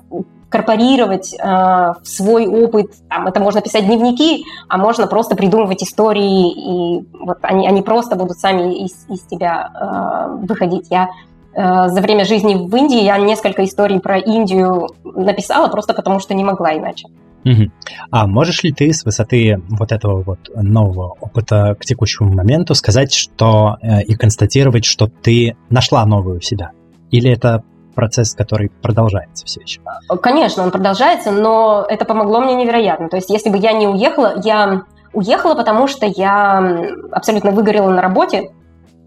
[0.52, 2.92] корпорировать э, в свой опыт.
[3.10, 8.16] Там, это можно писать дневники, а можно просто придумывать истории, и вот они, они просто
[8.16, 10.88] будут сами из, из тебя э, выходить.
[10.90, 11.08] Я
[11.56, 16.34] э, за время жизни в Индии я несколько историй про Индию написала просто потому, что
[16.34, 17.08] не могла иначе.
[17.46, 17.72] Угу.
[18.12, 23.14] А можешь ли ты с высоты вот этого вот нового опыта к текущему моменту сказать,
[23.14, 26.72] что э, и констатировать, что ты нашла новую себя?
[27.10, 27.64] Или это
[27.94, 29.82] процесс, который продолжается все еще?
[30.22, 33.10] Конечно, он продолжается, но это помогло мне невероятно.
[33.10, 34.84] То есть, если бы я не уехала, я
[35.14, 38.52] уехала, потому что я абсолютно выгорела на работе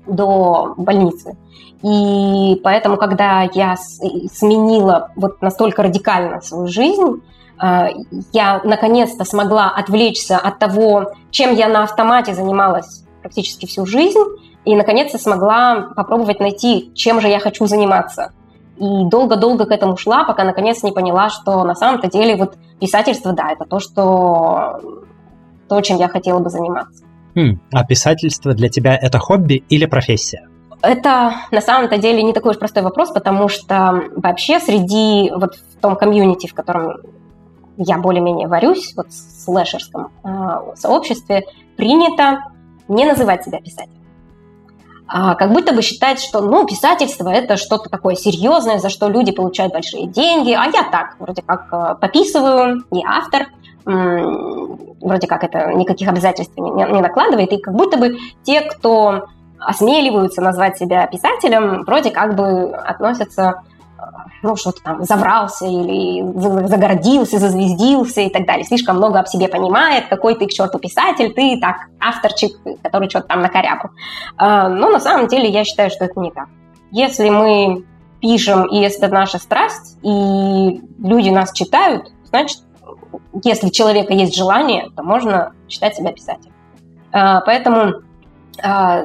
[0.06, 1.36] до больницы.
[1.82, 7.22] И поэтому, когда я сменила вот настолько радикально свою жизнь,
[7.62, 7.88] э,
[8.32, 14.20] я наконец-то смогла отвлечься от того, чем я на автомате занималась практически всю жизнь,
[14.64, 18.32] и наконец-то смогла попробовать найти, чем же я хочу заниматься.
[18.76, 23.32] И долго-долго к этому шла, пока наконец не поняла, что на самом-то деле вот писательство,
[23.32, 24.80] да, это то, что
[25.68, 27.04] то, чем я хотела бы заниматься.
[27.36, 30.48] Хм, а писательство для тебя это хобби или профессия?
[30.82, 35.80] Это на самом-то деле не такой уж простой вопрос, потому что вообще среди вот в
[35.80, 36.98] том комьюнити, в котором
[37.76, 40.28] я более-менее варюсь, вот в слэшерском э,
[40.76, 41.44] сообществе,
[41.76, 42.44] принято
[42.86, 43.93] не называть себя писателем
[45.06, 49.72] как будто бы считать, что ну, писательство это что-то такое серьезное, за что люди получают
[49.72, 53.48] большие деньги, а я так, вроде как э, пописываю, не автор,
[53.86, 59.26] вроде как это никаких обязательств не, не накладывает, и как будто бы те, кто
[59.58, 63.62] осмеливаются назвать себя писателем, вроде как бы относятся
[64.42, 66.22] ну, что-то там заврался или
[66.66, 68.64] загордился, зазвездился и так далее.
[68.64, 73.28] Слишком много об себе понимает, какой ты к черту писатель, ты так авторчик, который что-то
[73.28, 73.90] там накорябал.
[74.36, 76.48] А, но на самом деле я считаю, что это не так.
[76.90, 77.84] Если мы
[78.20, 82.58] пишем, и если это наша страсть, и люди нас читают, значит,
[83.42, 86.52] если у человека есть желание, то можно считать себя писателем.
[87.12, 88.02] А, поэтому
[88.62, 89.04] а,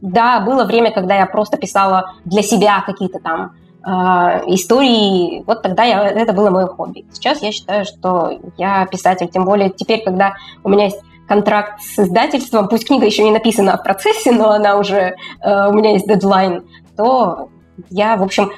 [0.00, 3.52] да, было время, когда я просто писала для себя какие-то там
[3.86, 7.04] истории, вот тогда я, это было мое хобби.
[7.12, 11.98] Сейчас я считаю, что я писатель, тем более теперь, когда у меня есть контракт с
[11.98, 16.06] издательством, пусть книга еще не написана в процессе, но она уже, э, у меня есть
[16.06, 16.64] дедлайн,
[16.96, 17.48] то
[17.90, 18.50] я, в общем,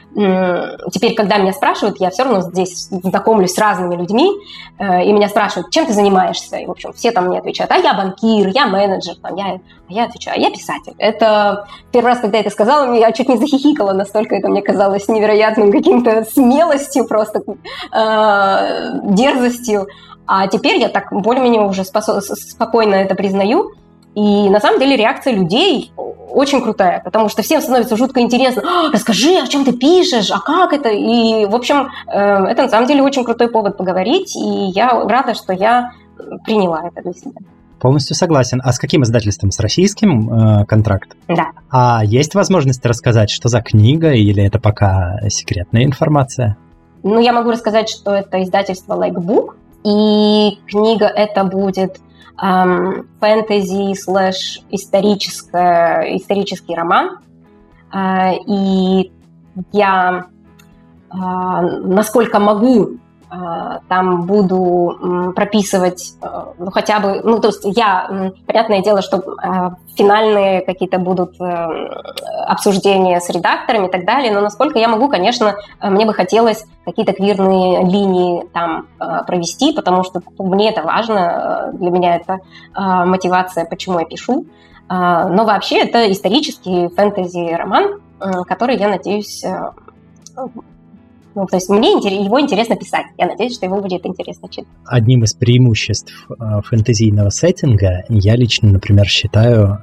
[0.93, 4.31] теперь, когда меня спрашивают, я все равно здесь знакомлюсь с разными людьми,
[4.79, 6.57] э, и меня спрашивают, чем ты занимаешься?
[6.57, 9.59] И, в общем, все там мне отвечают, а я банкир, я менеджер, там, я, а
[9.89, 10.95] я отвечаю, а я писатель.
[10.99, 15.09] Это первый раз, когда я это сказала, я чуть не захихикала, настолько это мне казалось
[15.09, 17.43] невероятным каким-то смелостью, просто
[17.93, 19.89] э, дерзостью.
[20.27, 23.73] А теперь я так более-менее уже спокойно это признаю,
[24.17, 25.93] и на самом деле реакция людей
[26.31, 28.63] очень крутая, потому что всем становится жутко интересно.
[28.67, 30.89] «А, расскажи, о чем ты пишешь, а как это?
[30.89, 35.35] И, в общем, э, это на самом деле очень крутой повод поговорить, и я рада,
[35.35, 35.93] что я
[36.45, 37.33] приняла это для себя.
[37.79, 38.63] Полностью согласен.
[38.65, 39.51] А с каким издательством?
[39.51, 41.15] С российским э, контракт?
[41.29, 41.49] Да.
[41.71, 46.57] А есть возможность рассказать, что за книга, или это пока секретная информация?
[47.03, 52.01] Ну, я могу рассказать, что это издательство Like Book, и книга это будет
[52.43, 57.19] эм, фэнтези слэш исторический роман.
[57.93, 59.13] Э, и
[59.73, 60.27] я,
[61.11, 62.99] э, насколько могу,
[63.89, 66.27] там буду прописывать, э,
[66.59, 71.45] ну, хотя бы, ну, то есть я, понятное дело, что а, финальные какие-то будут э,
[72.47, 76.65] обсуждения с редакторами и так далее, но насколько я могу, конечно, э, мне бы хотелось
[76.85, 78.87] какие-то квирные линии там
[79.27, 82.39] провести, потому что мне это важно, для меня это
[82.75, 84.47] мотивация, почему я пишу.
[84.89, 88.01] Но вообще это исторический фэнтези-роман,
[88.47, 89.45] который, я надеюсь,
[91.37, 93.05] ну, то есть мне его интересно писать.
[93.19, 94.69] Я надеюсь, что его будет интересно читать.
[94.87, 99.79] Одним из преимуществ э, фэнтезийного сеттинга я лично, например, считаю э,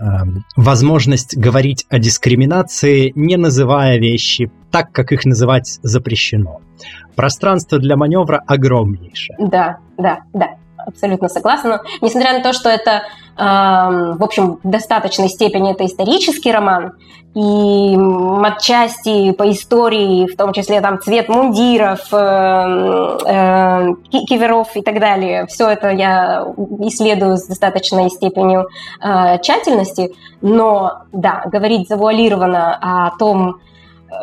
[0.57, 6.59] возможность говорить о дискриминации, не называя вещи так, как их называть запрещено.
[7.15, 9.37] Пространство для маневра огромнейшее.
[9.39, 11.81] Да, да, да абсолютно согласна.
[12.01, 13.03] Но, несмотря на то, что это,
[13.37, 13.41] э,
[14.17, 16.93] в общем, в достаточной степени это исторический роман,
[17.35, 17.97] и
[18.43, 23.87] отчасти по истории, в том числе там цвет мундиров, э, э,
[24.27, 26.45] киверов и так далее, все это я
[26.81, 28.67] исследую с достаточной степенью
[29.01, 33.55] э, тщательности, но да, говорить завуалированно о том,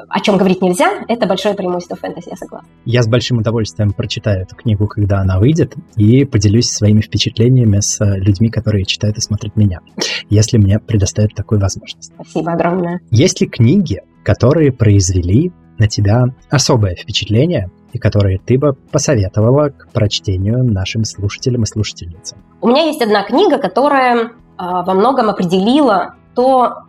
[0.09, 2.69] о чем говорить нельзя, это большое преимущество фэнтези, я согласна.
[2.85, 7.99] Я с большим удовольствием прочитаю эту книгу, когда она выйдет, и поделюсь своими впечатлениями с
[8.17, 9.81] людьми, которые читают и смотрят меня,
[10.29, 12.13] если мне предоставят такую возможность.
[12.15, 13.01] Спасибо огромное.
[13.11, 19.89] Есть ли книги, которые произвели на тебя особое впечатление и которые ты бы посоветовала к
[19.93, 22.39] прочтению нашим слушателям и слушательницам?
[22.61, 24.29] У меня есть одна книга, которая э,
[24.59, 26.85] во многом определила то,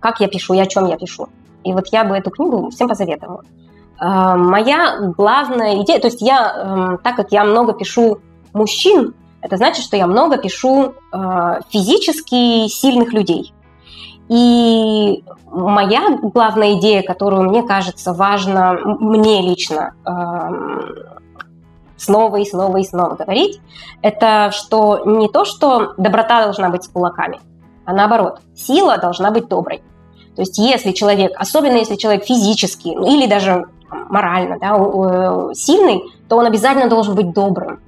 [0.00, 1.28] как я пишу и о чем я пишу.
[1.66, 3.42] И вот я бы эту книгу всем посоветовала.
[3.98, 8.18] А, моя главная идея, то есть я, эм, так как я много пишу
[8.52, 13.52] мужчин, это значит, что я много пишу а, физически сильных людей.
[14.28, 20.82] И моя главная идея, которую мне кажется важно, мне лично эм,
[21.96, 23.60] снова и снова и снова говорить,
[24.02, 27.40] это что не то, что доброта должна быть с кулаками,
[27.84, 29.82] а наоборот, сила должна быть доброй.
[30.36, 36.36] То есть если человек, особенно если человек физически ну, или даже морально да, сильный, то
[36.36, 37.80] он обязательно должен быть добрым.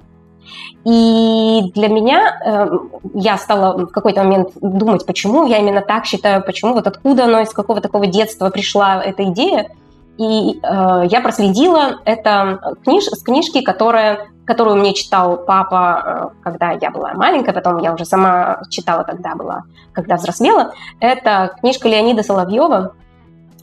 [0.85, 2.71] И для меня э,
[3.15, 7.41] я стала в какой-то момент думать, почему я именно так считаю, почему, вот откуда оно,
[7.41, 9.71] из какого такого детства пришла эта идея.
[10.19, 16.73] И э, я проследила это книж, с книжки, которая, которую мне читал папа, э, когда
[16.73, 19.63] я была маленькая, потом я уже сама читала, когда была,
[19.93, 20.73] когда взрослела.
[20.99, 22.95] Это книжка Леонида Соловьева.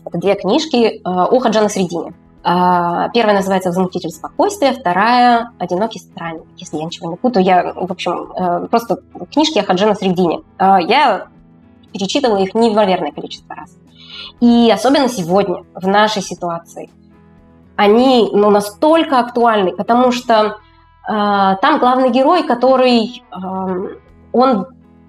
[0.06, 2.14] Это две книжки э, «У Хаджана Средине».
[2.46, 6.46] Э, первая называется «Возмутитель спокойствия», вторая «Одинокий странник».
[6.56, 9.00] Если я ничего не путаю, я, в общем, э, просто
[9.30, 10.42] книжки о Хаджана Средине.
[10.58, 11.28] Э, я
[11.92, 13.76] перечитывала их неимоверное количество раз.
[14.42, 16.90] И особенно сегодня, в нашей ситуации,
[17.76, 20.52] они ну, настолько актуальны, потому что э,
[21.08, 23.98] там главный герой, который э,
[24.32, 24.68] он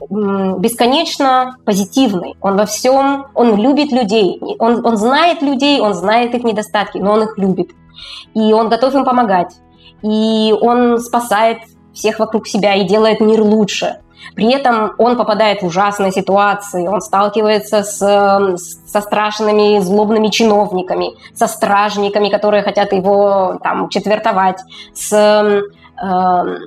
[0.09, 6.45] бесконечно позитивный, он во всем, он любит людей, он, он знает людей, он знает их
[6.45, 7.70] недостатки, но он их любит,
[8.35, 9.57] и он готов им помогать,
[10.03, 11.59] и он спасает
[11.93, 14.01] всех вокруг себя и делает мир лучше.
[14.34, 17.98] При этом он попадает в ужасные ситуации, он сталкивается с,
[18.86, 24.60] со страшными злобными чиновниками, со стражниками, которые хотят его там четвертовать,
[24.94, 25.62] с э,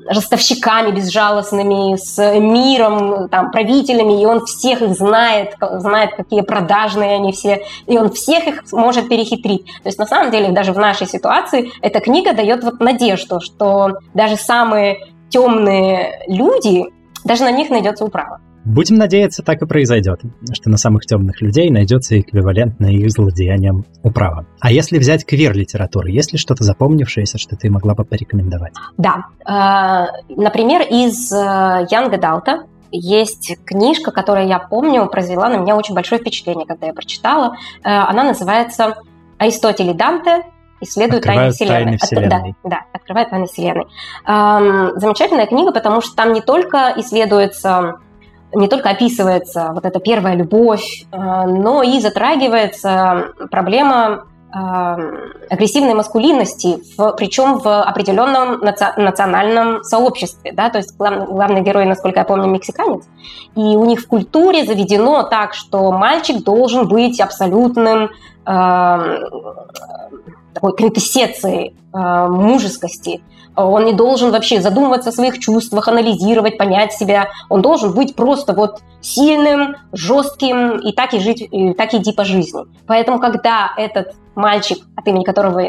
[0.08, 7.32] ростовщиками безжалостными, с миром, там, правителями, и он всех их знает, знает, какие продажные они
[7.32, 9.66] все, и он всех их может перехитрить.
[9.84, 14.00] То есть на самом деле даже в нашей ситуации эта книга дает вот надежду, что
[14.14, 16.86] даже самые темные люди
[17.30, 18.42] даже на них найдется управа.
[18.66, 20.22] Будем надеяться, так и произойдет,
[20.52, 24.48] что на самых темных людей найдется эквивалентное их злодеяниям управа.
[24.60, 28.74] А если взять квир-литературу, есть ли что-то запомнившееся, что ты могла бы порекомендовать?
[28.98, 29.26] Да.
[29.48, 31.36] Э, например, из э,
[31.92, 36.94] Янга Далта есть книжка, которая, я помню, произвела на меня очень большое впечатление, когда я
[36.94, 37.58] прочитала.
[37.84, 38.96] Э, она называется
[39.38, 40.42] «Аристотель и Данте
[40.82, 41.84] исследуют тайны Вселенной.
[41.84, 42.56] Тайны Вселенной.
[42.64, 43.88] да, да, открывает тайны Вселенной.
[44.26, 48.00] Эм, замечательная книга, потому что там не только исследуется
[48.52, 57.60] не только описывается вот эта первая любовь, но и затрагивается проблема агрессивной маскулинности, в, причем
[57.60, 60.52] в определенном наци- национальном сообществе.
[60.54, 60.72] Да?
[60.72, 63.04] То есть глав, главный герой, насколько я помню, мексиканец.
[63.56, 68.10] И у них в культуре заведено так, что мальчик должен быть абсолютным
[68.46, 69.20] э,
[70.54, 73.22] такой квинтэссенцией э, мужескости.
[73.56, 77.28] Он не должен вообще задумываться о своих чувствах, анализировать, понять себя.
[77.50, 82.24] Он должен быть просто вот сильным, жестким и так и жить, и так идти по
[82.24, 82.62] жизни.
[82.88, 85.60] Поэтому, когда этот мальчик, от имени которого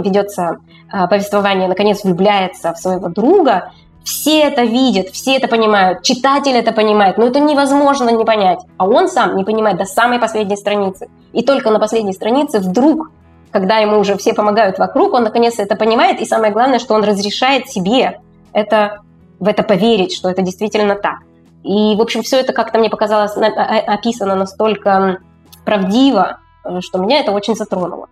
[0.00, 0.58] ведется
[0.90, 3.72] а, повествование, наконец влюбляется в своего друга,
[4.04, 8.60] все это видят, все это понимают, читатель это понимает, но это невозможно не понять.
[8.78, 11.08] А он сам не понимает до самой последней страницы.
[11.34, 13.10] И только на последней странице вдруг,
[13.50, 17.04] когда ему уже все помогают вокруг, он наконец это понимает, и самое главное, что он
[17.04, 18.20] разрешает себе
[18.52, 19.00] это,
[19.40, 21.18] в это поверить, что это действительно так.
[21.64, 25.18] И, в общем, все это как-то мне показалось описано настолько
[25.64, 26.38] правдиво,
[26.68, 28.08] Э, что меня это очень затронуло.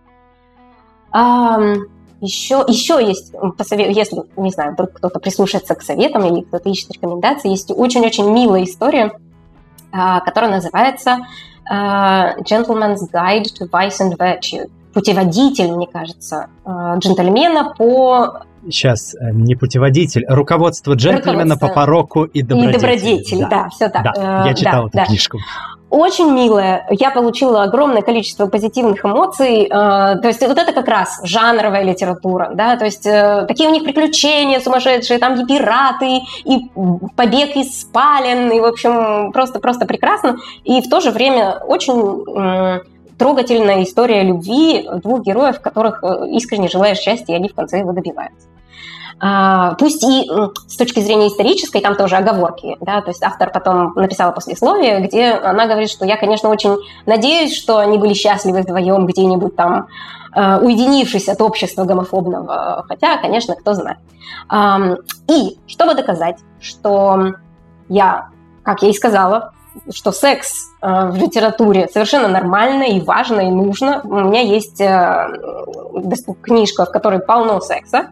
[1.11, 1.59] А,
[2.19, 7.49] еще, еще есть, если, не знаю, вдруг кто-то прислушается к советам или кто-то ищет рекомендации,
[7.49, 9.17] есть очень-очень милая история,
[9.91, 11.19] а, которая называется
[11.69, 14.69] Gentleman's Guide to Vice and Virtue.
[14.97, 21.67] Путеводитель, мне кажется, джентльмена по Сейчас, э, не путеводитель, руководство джентльмена руководство.
[21.67, 22.71] по пороку и добродетели.
[22.71, 24.03] И добродетели, да, да все так.
[24.03, 25.05] Да, я читал да, эту да.
[25.05, 25.37] книжку
[25.89, 26.85] очень милая.
[26.89, 29.63] Я получила огромное количество позитивных эмоций.
[29.63, 33.71] Э, то есть вот это как раз жанровая литература, да, то есть э, такие у
[33.71, 36.69] них приключения сумасшедшие, там и пираты, и
[37.15, 40.37] побег из спален, и, в общем, просто-просто прекрасно.
[40.63, 42.83] И в то же время очень
[43.17, 47.91] трогательная история любви двух героев, которых э, искренне желаешь счастья, и они в конце его
[47.91, 48.47] добиваются.
[49.19, 50.29] А, пусть и
[50.67, 55.31] с точки зрения исторической, там тоже оговорки, да, то есть автор потом написала послесловие, где
[55.31, 56.77] она говорит, что я, конечно, очень
[57.07, 59.87] надеюсь, что они были счастливы вдвоем где-нибудь там,
[60.33, 63.97] а, уединившись от общества гомофобного, хотя, конечно, кто знает.
[65.29, 67.33] И чтобы доказать, что
[67.89, 68.29] я,
[68.63, 69.53] как я и сказала,
[69.93, 74.01] что секс а, в литературе совершенно нормально и важно и нужно.
[74.03, 75.27] У меня есть э,
[76.41, 78.07] книжка, в которой полно секса,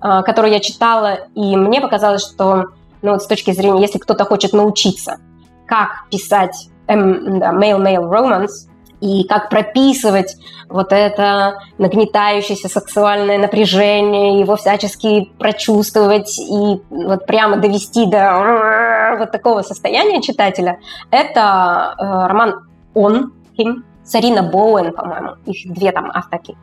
[0.00, 2.66] а, которую я читала, и мне показалось, что
[3.02, 5.18] ну, вот с точки зрения, если кто-то хочет научиться,
[5.66, 8.69] как писать эм, male-male romance,
[9.00, 10.36] и как прописывать
[10.68, 19.62] вот это нагнетающееся сексуальное напряжение, его всячески прочувствовать и вот прямо довести до вот такого
[19.62, 20.78] состояния читателя,
[21.10, 26.56] это э, роман «Он», him, Сарина Боуэн, по-моему, их две там авторки.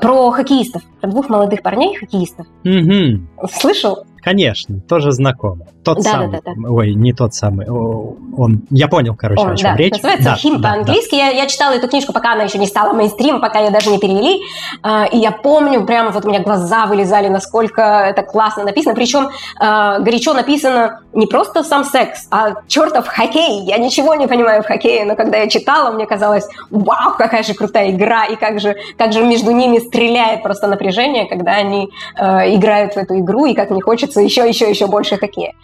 [0.00, 2.46] Про хоккеистов, про двух молодых парней хоккеистов.
[2.64, 3.48] Угу.
[3.50, 4.06] Слышал?
[4.22, 5.66] Конечно, тоже знакомо.
[5.84, 6.30] Тот да, самый.
[6.30, 6.70] Да, да, да.
[6.70, 7.68] Ой, не тот самый.
[7.68, 9.76] Он, я понял, короче, он, о чем да.
[9.76, 9.94] речь.
[9.94, 11.16] Называется да, «Хим» да, по-английски.
[11.16, 11.16] Да.
[11.16, 13.98] Я, я читала эту книжку, пока она еще не стала мейнстрим, пока ее даже не
[13.98, 14.42] перевели.
[14.82, 18.94] А, и я помню, прямо вот у меня глаза вылезали, насколько это классно написано.
[18.94, 23.64] Причем а, горячо написано не просто сам секс, а чертов хоккей.
[23.64, 27.54] Я ничего не понимаю в хоккее, но когда я читала, мне казалось, вау, какая же
[27.54, 32.54] крутая игра, и как же, как же между ними стреляет просто напряжение, когда они э,
[32.54, 35.54] играют в эту игру, и как мне хочется еще, еще, еще больше хоккея.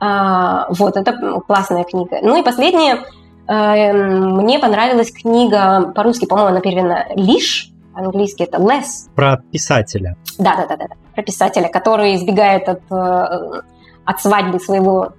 [0.00, 2.18] А, вот, это классная книга.
[2.22, 3.04] Ну и последнее,
[3.48, 9.08] э, мне понравилась книга, по-русски, по-моему, она переведена «Лишь», по-английски это less.
[9.14, 10.16] Про писателя.
[10.38, 13.62] Да, да, да, да, про писателя, который избегает от, э,
[14.04, 15.14] от свадьбы своего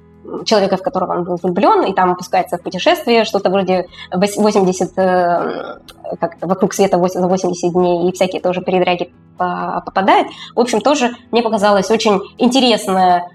[0.45, 5.79] человека, в которого он был влюблен, и там опускается в путешествие, что-то вроде 80, э,
[6.19, 10.27] как вокруг света за 80 дней, и всякие тоже передряги попадает.
[10.55, 13.29] В общем, тоже мне показалось очень интересная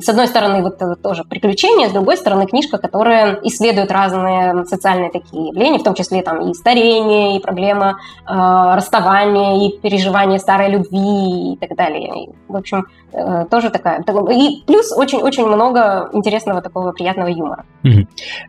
[0.00, 5.48] с одной стороны, вот тоже приключения, с другой стороны, книжка, которая исследует разные социальные такие
[5.48, 8.32] явления, в том числе там и старение, и проблема э,
[8.76, 12.24] расставания, и переживания старой любви и так далее.
[12.24, 14.00] И, в общем, э, тоже такая.
[14.00, 17.64] И плюс очень-очень много интересного такого приятного юмора.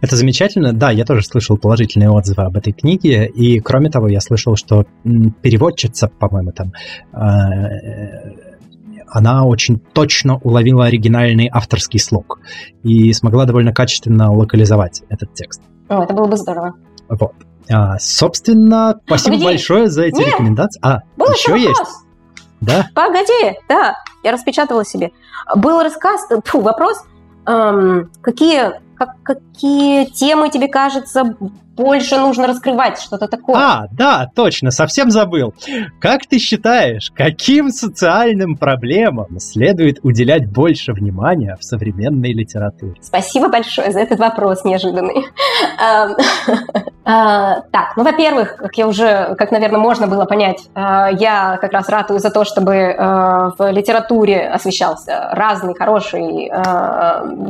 [0.01, 0.73] Это замечательно.
[0.73, 4.85] Да, я тоже слышал положительные отзывы об этой книге, и кроме того, я слышал, что
[5.41, 6.71] переводчица, по-моему, там
[7.13, 8.50] э,
[9.11, 12.39] она очень точно уловила оригинальный авторский слог
[12.83, 15.61] и смогла довольно качественно локализовать этот текст.
[15.89, 16.73] О, это было бы здорово.
[17.09, 17.33] Вот.
[17.69, 19.45] А, собственно, спасибо Погоди.
[19.45, 20.27] большое за эти Нет.
[20.29, 20.79] рекомендации.
[20.83, 21.77] А, Был еще есть?
[21.77, 21.95] Вопрос.
[22.61, 22.87] Да?
[22.95, 25.11] Погоди, да, я распечатала себе.
[25.55, 27.03] Был рассказ, фу, вопрос,
[27.47, 31.35] эм, какие как, какие темы тебе кажется
[31.81, 33.55] больше нужно раскрывать, что-то такое.
[33.55, 35.53] А, да, точно, совсем забыл.
[35.99, 42.95] Как ты считаешь, каким социальным проблемам следует уделять больше внимания в современной литературе?
[43.01, 45.25] Спасибо большое за этот вопрос неожиданный.
[45.79, 46.09] А,
[47.03, 51.89] так, ну, во-первых, как я уже, как, наверное, можно было понять, а, я как раз
[51.89, 56.51] ратую за то, чтобы а, в литературе освещался разный, хороший,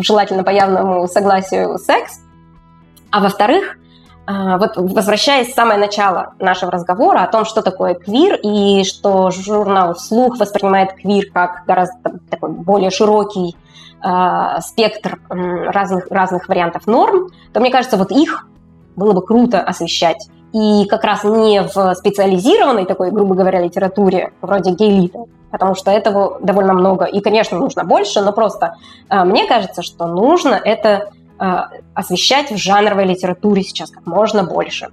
[0.02, 2.20] желательно по явному согласию секс.
[3.12, 3.78] А во-вторых,
[4.28, 9.96] вот возвращаясь в самое начало нашего разговора о том, что такое квир, и что журнал
[9.96, 13.56] «Вслух» воспринимает квир как гораздо такой более широкий
[14.04, 18.48] э, спектр разных, разных вариантов норм, то мне кажется, вот их
[18.96, 20.30] было бы круто освещать.
[20.54, 25.20] И как раз не в специализированной такой, грубо говоря, литературе, вроде гейлита,
[25.50, 27.06] потому что этого довольно много.
[27.06, 28.76] И, конечно, нужно больше, но просто
[29.10, 31.12] э, мне кажется, что нужно это
[31.94, 34.90] освещать в жанровой литературе сейчас как можно больше.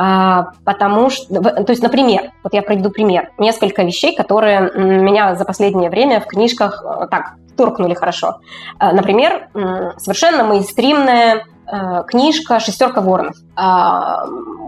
[0.00, 5.44] А, потому что, то есть, например, вот я приведу пример, несколько вещей, которые меня за
[5.44, 8.38] последнее время в книжках э, так торкнули хорошо.
[8.78, 9.48] Э, например,
[9.96, 11.44] совершенно мейнстримная
[12.06, 13.36] книжка «Шестерка воронов».
[13.54, 14.24] А,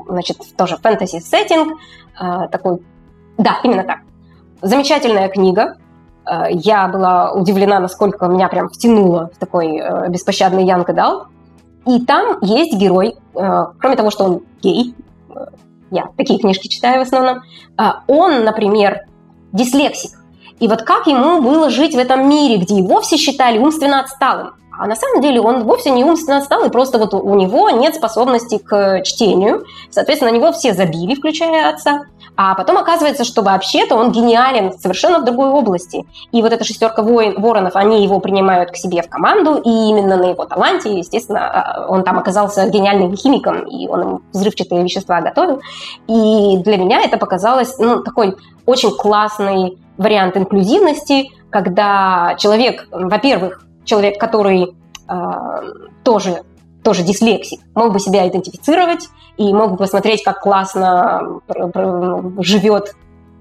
[0.09, 1.79] значит, тоже фэнтези-сеттинг,
[2.51, 2.83] такой,
[3.39, 4.01] да, именно так.
[4.61, 5.90] Замечательная книга, Э,
[6.51, 11.27] я была удивлена, насколько меня прям втянуло в такой э, беспощадный Янг Дал.
[11.87, 14.95] И там есть герой, э, кроме того, что он гей,
[15.91, 17.43] я такие книжки читаю в основном,
[18.07, 19.07] он, например,
[19.53, 20.21] дислексик.
[20.61, 24.53] И вот как ему было жить в этом мире, где его все считали умственно отсталым?
[24.79, 28.59] А на самом деле он вовсе не умственно отсталый, просто вот у него нет способности
[28.59, 29.65] к чтению.
[29.91, 32.05] Соответственно, на него все забили, включая отца.
[32.37, 36.07] А потом оказывается, что вообще-то он гениален совершенно в другой области.
[36.33, 40.17] И вот эта шестерка воин, воронов, они его принимают к себе в команду, и именно
[40.17, 45.61] на его таланте, естественно, а, он там оказался гениальным химиком, и он взрывчатые вещества готовил.
[46.07, 48.37] И для меня это показалось ну, такой
[48.67, 54.75] очень классный вариант инклюзивности, когда человек, во-первых, человек, который
[55.09, 55.15] э,
[56.05, 56.43] тоже
[56.91, 61.41] тоже дислексик, мог бы себя идентифицировать и мог бы посмотреть, как классно
[62.41, 62.97] живет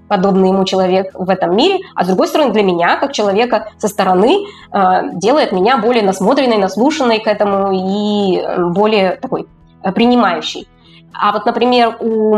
[0.08, 3.88] подобный ему человек в этом мире, а с другой стороны, для меня, как человека со
[3.88, 8.40] стороны, э, делает меня более насмотренной, наслушанной к этому и
[8.72, 9.48] более такой
[9.82, 10.68] э, принимающей.
[11.12, 12.36] А вот, например, у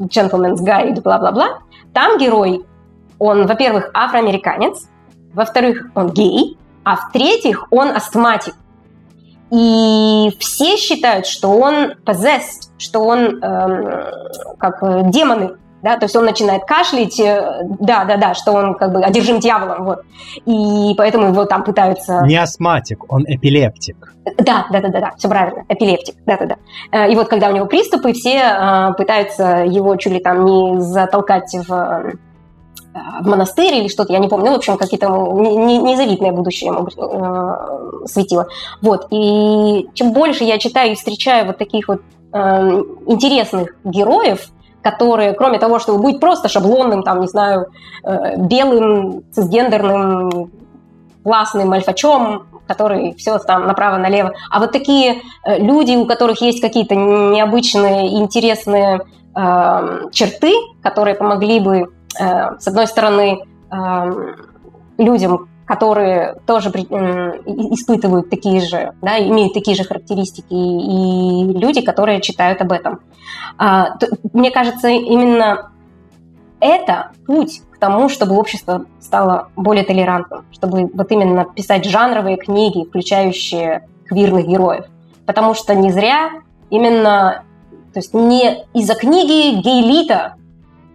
[0.00, 1.58] Gentleman's Guide, бла-бла-бла,
[1.92, 2.64] там герой,
[3.18, 4.88] он, во-первых, афроамериканец,
[5.34, 8.54] во-вторых, он гей, а в-третьих, он астматик.
[9.50, 14.04] И все считают, что он possessed, что он эм,
[14.58, 15.52] как э, демоны,
[15.82, 19.40] да, то есть он начинает кашлять, э, да, да, да, что он как бы одержим
[19.40, 20.00] дьяволом, вот,
[20.44, 22.22] и поэтому его там пытаются...
[22.26, 24.14] Не астматик, он эпилептик.
[24.36, 26.56] Да, да, да, да, да, все правильно, эпилептик, да, да, да.
[26.92, 31.54] Э, и вот когда у него приступы, все пытаются его чуть ли там не затолкать
[31.66, 32.12] в
[33.20, 38.06] в монастырь или что-то, я не помню, ну, в общем, какие-то незавидное будущее ему э,
[38.06, 38.46] светило.
[38.82, 42.02] Вот, и чем больше я читаю и встречаю вот таких вот
[42.32, 42.38] э,
[43.06, 44.48] интересных героев,
[44.82, 47.66] которые, кроме того, чтобы быть просто шаблонным, там, не знаю,
[48.04, 50.50] э, белым, цисгендерным,
[51.24, 56.94] классным альфачом, который все там направо-налево, а вот такие э, люди, у которых есть какие-то
[56.94, 59.00] необычные, интересные
[59.34, 60.52] э, черты,
[60.82, 64.36] которые помогли бы с одной стороны, эм,
[64.98, 72.62] людям, которые тоже испытывают такие же, да, имеют такие же характеристики, и люди, которые читают
[72.62, 73.00] об этом.
[73.58, 73.98] А,
[74.32, 75.70] мне кажется, именно
[76.58, 82.86] это путь к тому, чтобы общество стало более толерантным, чтобы вот именно писать жанровые книги,
[82.88, 84.86] включающие квирных героев.
[85.26, 86.30] Потому что не зря
[86.70, 87.44] именно,
[87.92, 90.36] то есть не из-за книги Гейлита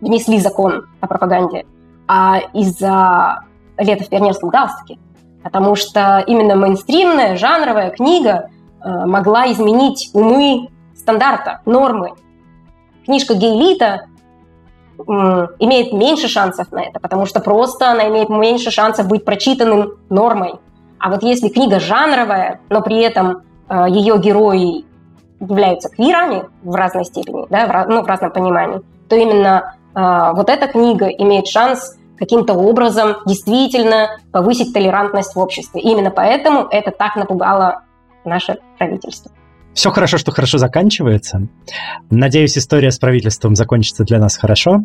[0.03, 1.65] внесли закон о пропаганде,
[2.07, 3.43] а из-за
[3.77, 4.99] лета в пионерском галстуке.
[5.43, 8.49] Потому что именно мейнстримная, жанровая книга
[8.83, 12.13] э, могла изменить умы стандарта, нормы.
[13.05, 14.05] Книжка Гейлита
[15.59, 20.55] имеет меньше шансов на это, потому что просто она имеет меньше шансов быть прочитанным нормой.
[20.99, 24.85] А вот если книга жанровая, но при этом э, ее герои
[25.41, 30.67] являются квирами в разной степени, да, в, ну, в разном понимании, то именно вот эта
[30.67, 35.81] книга имеет шанс каким-то образом действительно повысить толерантность в обществе.
[35.81, 37.83] И именно поэтому это так напугало
[38.23, 39.31] наше правительство.
[39.73, 41.47] Все хорошо, что хорошо заканчивается.
[42.11, 44.81] Надеюсь, история с правительством закончится для нас хорошо.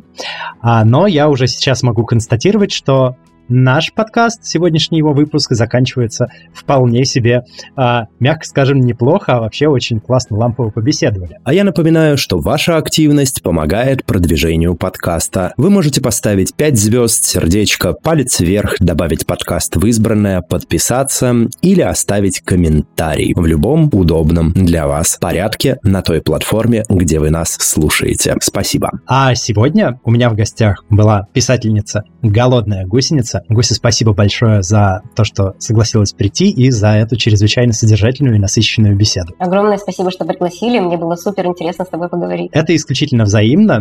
[0.62, 3.16] А, но я уже сейчас могу констатировать, что
[3.48, 7.44] наш подкаст, сегодняшний его выпуск, заканчивается вполне себе,
[7.76, 11.38] э, мягко скажем, неплохо, а вообще очень классно лампово побеседовали.
[11.44, 15.52] А я напоминаю, что ваша активность помогает продвижению подкаста.
[15.56, 22.40] Вы можете поставить 5 звезд, сердечко, палец вверх, добавить подкаст в избранное, подписаться или оставить
[22.40, 28.36] комментарий в любом удобном для вас порядке на той платформе, где вы нас слушаете.
[28.40, 28.90] Спасибо.
[29.06, 33.38] А сегодня у меня в гостях была писательница «Голодная гусеница».
[33.48, 38.97] Гуся, спасибо большое за то, что согласилась прийти и за эту чрезвычайно содержательную и насыщенную
[38.97, 39.35] беседу.
[39.39, 40.78] Огромное спасибо, что пригласили.
[40.78, 42.51] Мне было супер интересно с тобой поговорить.
[42.52, 43.81] Это исключительно взаимно.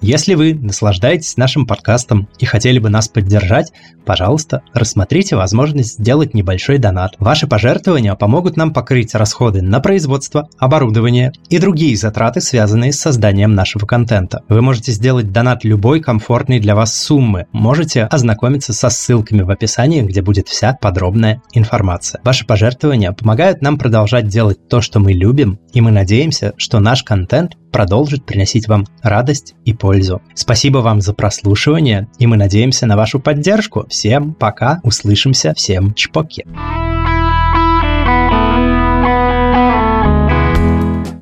[0.00, 3.72] Если вы наслаждаетесь нашим подкастом и хотели бы нас поддержать,
[4.06, 7.16] пожалуйста, рассмотрите возможность сделать небольшой донат.
[7.18, 13.54] Ваши пожертвования помогут нам покрыть расходы на производство, оборудование и другие затраты, связанные с созданием
[13.54, 14.42] нашего контента.
[14.48, 17.46] Вы можете сделать донат любой комфортной для вас суммы.
[17.52, 22.20] Можете ознакомиться со ссылками в описании, где будет вся подробная информация.
[22.22, 27.02] Ваши пожертвования помогают нам продолжать делать то, что мы любим, и мы надеемся, что наш
[27.02, 30.20] контент продолжит приносить вам радость и пользу.
[30.34, 33.86] Спасибо вам за прослушивание, и мы надеемся на вашу поддержку.
[33.88, 36.44] Всем пока, услышимся, всем чпоки.